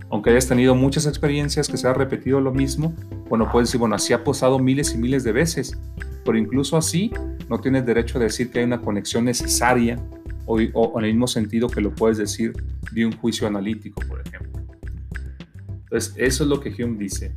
Aunque 0.10 0.30
hayas 0.30 0.48
tenido 0.48 0.76
muchas 0.76 1.08
experiencias 1.08 1.68
que 1.68 1.76
se 1.76 1.90
ha 1.90 1.94
repetido 1.94 2.40
lo 2.40 2.54
mismo, 2.54 2.94
bueno, 3.28 3.52
puedes 3.52 3.68
decir, 3.68 3.80
bueno, 3.82 3.96
así 3.96 4.14
ha 4.14 4.24
pasado 4.24 4.60
miles 4.60 4.96
y 4.96 4.98
miles 4.98 5.26
de 5.26 5.34
veces, 5.34 5.78
pero 6.24 6.38
incluso 6.38 6.78
así 6.78 7.12
no 7.50 7.60
tienes 7.60 7.86
derecho 7.86 8.18
a 8.18 8.22
decir 8.22 8.50
que 8.50 8.60
hay 8.60 8.66
una 8.66 8.80
conexión 8.80 9.26
necesaria 9.26 10.00
o, 10.46 10.62
en 10.62 11.04
el 11.06 11.12
mismo 11.12 11.28
sentido 11.28 11.68
que 11.68 11.82
lo 11.82 11.94
puedes 11.94 12.18
decir 12.18 12.54
de 12.94 13.06
un 13.06 13.12
juicio 13.12 13.46
analítico, 13.46 14.00
por 14.08 14.22
ejemplo. 14.22 14.62
Entonces, 15.84 16.14
eso 16.16 16.44
es 16.46 16.50
lo 16.50 16.62
que 16.62 16.70
Hume 16.70 16.98
dice. 16.98 17.36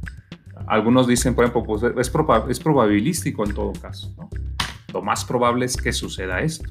Algunos 0.68 1.06
dicen, 1.06 1.34
por 1.34 1.44
ejemplo, 1.44 1.64
pues 1.64 1.82
es, 1.82 2.10
es 2.48 2.60
probabilístico 2.60 3.44
en 3.44 3.54
todo 3.54 3.72
caso. 3.72 4.14
Lo 4.92 5.02
más 5.02 5.24
probable 5.24 5.66
es 5.66 5.76
que 5.76 5.92
suceda 5.92 6.40
esto. 6.40 6.70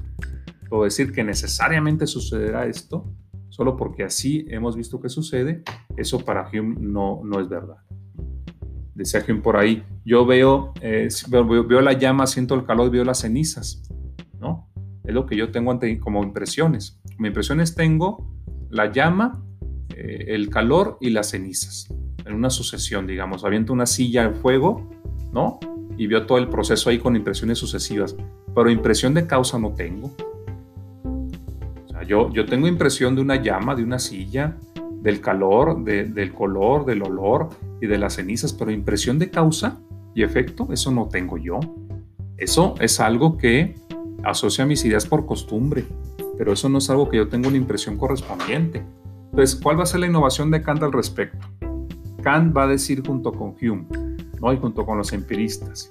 Puedo 0.68 0.84
decir 0.84 1.12
que 1.12 1.24
necesariamente 1.24 2.06
sucederá 2.06 2.66
esto, 2.66 3.12
solo 3.48 3.76
porque 3.76 4.04
así 4.04 4.46
hemos 4.50 4.76
visto 4.76 5.00
que 5.00 5.08
sucede, 5.08 5.62
eso 5.96 6.24
para 6.24 6.48
Hume 6.48 6.76
no, 6.78 7.20
no 7.24 7.40
es 7.40 7.48
verdad 7.48 7.78
decía 8.98 9.24
Hume 9.26 9.40
por 9.40 9.56
ahí, 9.56 9.84
yo 10.04 10.26
veo, 10.26 10.72
eh, 10.82 11.08
veo, 11.28 11.80
la 11.80 11.92
llama, 11.92 12.26
siento 12.26 12.54
el 12.56 12.64
calor, 12.64 12.90
veo 12.90 13.04
las 13.04 13.20
cenizas, 13.20 13.82
¿no? 14.40 14.68
Es 15.04 15.14
lo 15.14 15.24
que 15.24 15.36
yo 15.36 15.50
tengo 15.50 15.70
ante, 15.70 15.98
como 16.00 16.22
impresiones. 16.22 17.00
Como 17.16 17.28
impresiones 17.28 17.74
tengo 17.74 18.28
la 18.68 18.92
llama, 18.92 19.42
eh, 19.96 20.26
el 20.28 20.50
calor 20.50 20.98
y 21.00 21.10
las 21.10 21.30
cenizas, 21.30 21.88
en 22.28 22.34
una 22.34 22.50
sucesión, 22.50 23.06
digamos. 23.06 23.44
Aviento 23.44 23.72
una 23.72 23.86
silla 23.86 24.22
al 24.24 24.34
fuego, 24.34 24.88
¿no? 25.32 25.58
Y 25.96 26.06
veo 26.06 26.26
todo 26.26 26.38
el 26.38 26.48
proceso 26.48 26.90
ahí 26.90 26.98
con 26.98 27.16
impresiones 27.16 27.58
sucesivas. 27.58 28.16
Pero 28.54 28.70
impresión 28.70 29.14
de 29.14 29.26
causa 29.26 29.58
no 29.58 29.72
tengo. 29.72 30.12
O 31.04 31.88
sea, 31.90 32.02
yo, 32.04 32.32
yo 32.32 32.46
tengo 32.46 32.68
impresión 32.68 33.14
de 33.14 33.22
una 33.22 33.36
llama, 33.36 33.74
de 33.74 33.82
una 33.82 33.98
silla, 33.98 34.56
del 35.00 35.20
calor, 35.20 35.84
del 35.84 36.32
color, 36.32 36.84
del 36.84 37.02
olor 37.02 37.48
y 37.80 37.86
de 37.86 37.98
las 37.98 38.14
cenizas, 38.14 38.52
pero 38.52 38.70
impresión 38.70 39.18
de 39.18 39.30
causa 39.30 39.78
y 40.14 40.22
efecto, 40.22 40.68
eso 40.72 40.90
no 40.90 41.08
tengo 41.08 41.38
yo. 41.38 41.60
Eso 42.36 42.74
es 42.80 43.00
algo 43.00 43.36
que 43.36 43.76
asocia 44.24 44.66
mis 44.66 44.84
ideas 44.84 45.06
por 45.06 45.26
costumbre, 45.26 45.84
pero 46.36 46.52
eso 46.52 46.68
no 46.68 46.78
es 46.78 46.90
algo 46.90 47.08
que 47.08 47.16
yo 47.16 47.28
tenga 47.28 47.48
una 47.48 47.56
impresión 47.56 47.96
correspondiente. 47.96 48.84
Entonces, 49.30 49.56
¿cuál 49.60 49.78
va 49.78 49.84
a 49.84 49.86
ser 49.86 50.00
la 50.00 50.06
innovación 50.06 50.50
de 50.50 50.62
Kant 50.62 50.82
al 50.82 50.92
respecto? 50.92 51.46
Kant 52.28 52.54
va 52.54 52.64
a 52.64 52.66
decir 52.66 53.02
junto 53.06 53.32
con 53.32 53.54
Hume 53.58 53.86
¿no? 54.38 54.52
y 54.52 54.58
junto 54.58 54.84
con 54.84 54.98
los 54.98 55.14
empiristas, 55.14 55.88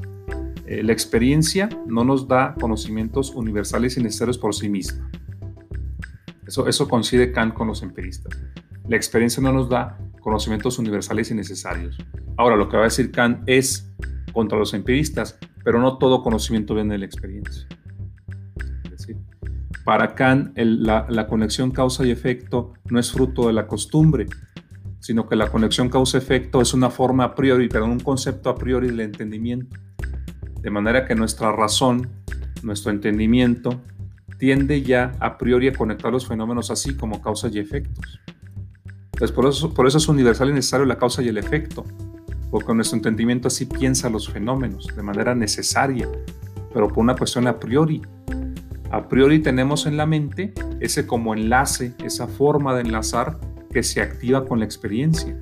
eh, 0.68 0.84
la 0.84 0.94
experiencia 0.94 1.68
no 1.88 2.04
nos 2.04 2.28
da 2.28 2.54
conocimientos 2.62 3.32
universales 3.32 3.98
y 3.98 4.04
necesarios 4.04 4.38
por 4.38 4.54
sí 4.54 4.70
misma. 4.70 5.10
Eso, 6.46 6.88
coincide 6.88 7.32
Kant 7.32 7.56
con 7.56 7.68
los 7.68 7.82
empiristas. 7.82 8.40
La 8.88 8.96
experiencia 8.96 9.42
no 9.42 9.52
nos 9.52 9.68
da 9.68 9.98
conocimientos 10.22 10.78
universales 10.78 11.32
y 11.32 11.34
necesarios. 11.34 11.98
Ahora, 12.38 12.56
lo 12.56 12.70
que 12.70 12.78
va 12.78 12.84
a 12.84 12.86
decir 12.86 13.10
Kant 13.10 13.42
es 13.48 13.92
contra 14.32 14.60
los 14.60 14.76
empiristas, 14.76 15.40
pero 15.64 15.82
no 15.82 15.98
todo 15.98 16.22
conocimiento 16.22 16.76
viene 16.76 16.94
de 16.94 17.00
la 17.00 17.06
experiencia. 17.08 17.68
Para 19.84 20.14
Kant, 20.14 20.56
la 20.56 21.28
conexión 21.28 21.72
causa 21.72 22.06
y 22.06 22.12
efecto 22.12 22.74
no 22.92 23.00
es 23.00 23.12
fruto 23.12 23.48
de 23.48 23.54
la 23.54 23.66
costumbre, 23.66 24.28
sino 25.08 25.26
que 25.26 25.38
la 25.38 25.50
conexión 25.50 25.88
causa-efecto 25.88 26.60
es 26.60 26.74
una 26.74 26.90
forma 26.90 27.24
a 27.24 27.34
priori, 27.34 27.70
pero 27.70 27.86
un 27.86 28.02
concepto 28.02 28.50
a 28.50 28.56
priori 28.56 28.88
del 28.88 29.00
entendimiento. 29.00 29.80
De 30.60 30.70
manera 30.70 31.06
que 31.06 31.16
nuestra 31.16 31.50
razón, 31.54 32.10
nuestro 32.62 32.92
entendimiento, 32.92 33.82
tiende 34.38 34.82
ya 34.82 35.14
a 35.22 35.38
priori 35.38 35.70
a 35.70 35.74
conectar 35.74 36.12
los 36.12 36.28
fenómenos 36.28 36.72
así 36.72 36.94
como 36.94 37.22
causas 37.22 37.56
y 37.56 37.60
efectos. 37.60 38.20
Pues 39.18 39.32
por 39.32 39.46
eso, 39.46 39.74
por 39.74 39.88
eso 39.88 39.98
es 39.98 40.10
universal 40.10 40.50
y 40.50 40.54
necesario 40.54 40.86
la 40.86 40.98
causa 40.98 41.22
y 41.22 41.30
el 41.30 41.38
efecto, 41.38 41.86
porque 42.52 42.74
nuestro 42.74 42.98
entendimiento 42.98 43.48
así 43.48 43.66
piensa 43.66 44.10
los 44.10 44.30
fenómenos 44.30 44.88
de 44.94 45.04
manera 45.04 45.34
necesaria, 45.34 46.10
pero 46.74 46.90
por 46.90 46.98
una 46.98 47.16
cuestión 47.16 47.48
a 47.48 47.58
priori. 47.58 48.02
A 48.92 49.08
priori 49.08 49.40
tenemos 49.40 49.86
en 49.86 49.96
la 49.96 50.06
mente 50.06 50.54
ese 50.82 51.08
como 51.08 51.34
enlace, 51.34 51.94
esa 52.04 52.28
forma 52.28 52.76
de 52.76 52.82
enlazar 52.82 53.40
que 53.72 53.84
se 53.84 54.02
activa 54.02 54.46
con 54.46 54.60
la 54.60 54.66
experiencia. 54.66 55.38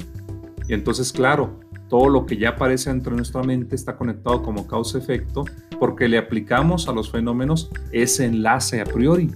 Y 0.68 0.74
entonces, 0.74 1.12
claro, 1.12 1.60
todo 1.90 2.10
lo 2.10 2.26
que 2.26 2.38
ya 2.38 2.50
aparece 2.50 2.90
dentro 2.90 3.12
de 3.12 3.18
nuestra 3.18 3.44
mente 3.44 3.76
está 3.76 3.96
conectado 3.96 4.42
como 4.42 4.68
causa-efecto 4.68 5.46
porque 5.80 6.08
le 6.08 6.18
aplicamos 6.18 6.88
a 6.88 6.92
los 6.92 7.12
fenómenos 7.12 7.70
ese 7.92 8.26
enlace 8.26 8.82
a 8.82 8.86
priori. 8.86 9.32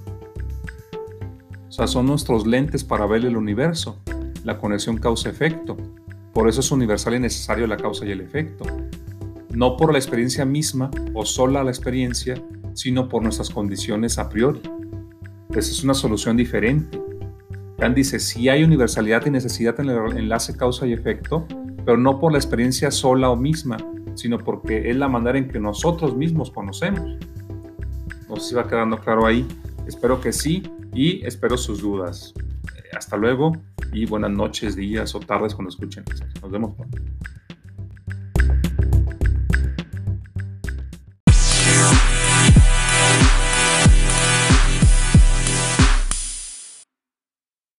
O 1.67 1.71
sea, 1.71 1.87
son 1.87 2.07
nuestros 2.07 2.47
lentes 2.47 2.83
para 2.83 3.05
ver 3.05 3.25
el 3.25 3.37
universo 3.37 3.99
la 4.43 4.57
conexión 4.57 4.97
causa-efecto. 4.97 5.77
Por 6.33 6.47
eso 6.47 6.61
es 6.61 6.71
universal 6.71 7.15
y 7.15 7.19
necesario 7.19 7.67
la 7.67 7.77
causa 7.77 8.05
y 8.05 8.11
el 8.11 8.21
efecto. 8.21 8.65
No 9.51 9.77
por 9.77 9.91
la 9.91 9.99
experiencia 9.99 10.45
misma 10.45 10.91
o 11.13 11.25
sola 11.25 11.63
la 11.63 11.71
experiencia, 11.71 12.41
sino 12.73 13.09
por 13.09 13.23
nuestras 13.23 13.49
condiciones 13.49 14.17
a 14.17 14.29
priori. 14.29 14.61
Esa 15.49 15.71
es 15.71 15.83
una 15.83 15.93
solución 15.93 16.37
diferente. 16.37 17.01
Kant 17.79 17.95
dice, 17.95 18.19
si 18.19 18.49
hay 18.49 18.63
universalidad 18.63 19.25
y 19.25 19.29
necesidad 19.29 19.79
en 19.79 19.89
el 19.89 20.17
enlace 20.17 20.55
causa 20.55 20.85
y 20.85 20.91
efecto, 20.91 21.47
pero 21.85 21.97
no 21.97 22.19
por 22.19 22.33
la 22.33 22.37
experiencia 22.37 22.91
sola 22.91 23.29
o 23.29 23.37
misma, 23.37 23.77
sino 24.15 24.37
porque 24.37 24.89
es 24.89 24.97
la 24.97 25.07
manera 25.07 25.37
en 25.37 25.47
que 25.47 25.59
nosotros 25.59 26.15
mismos 26.15 26.51
conocemos. 26.51 27.17
No 28.27 28.35
sé 28.35 28.49
si 28.49 28.55
va 28.55 28.67
quedando 28.67 28.97
claro 28.99 29.25
ahí. 29.25 29.47
Espero 29.87 30.19
que 30.19 30.33
sí. 30.33 30.63
y 30.93 31.25
espero 31.25 31.55
sus 31.55 31.81
dudas. 31.81 32.33
Eh, 32.75 32.89
hasta 32.97 33.15
luego 33.15 33.53
y 33.93 34.05
buenas 34.05 34.31
noches, 34.31 34.75
días 34.75 35.15
o 35.15 35.19
tardes 35.19 35.55
cuando 35.55 35.69
escuchen. 35.69 36.03
Nos 36.41 36.51
vemos 36.51 36.75
pronto. 36.75 36.97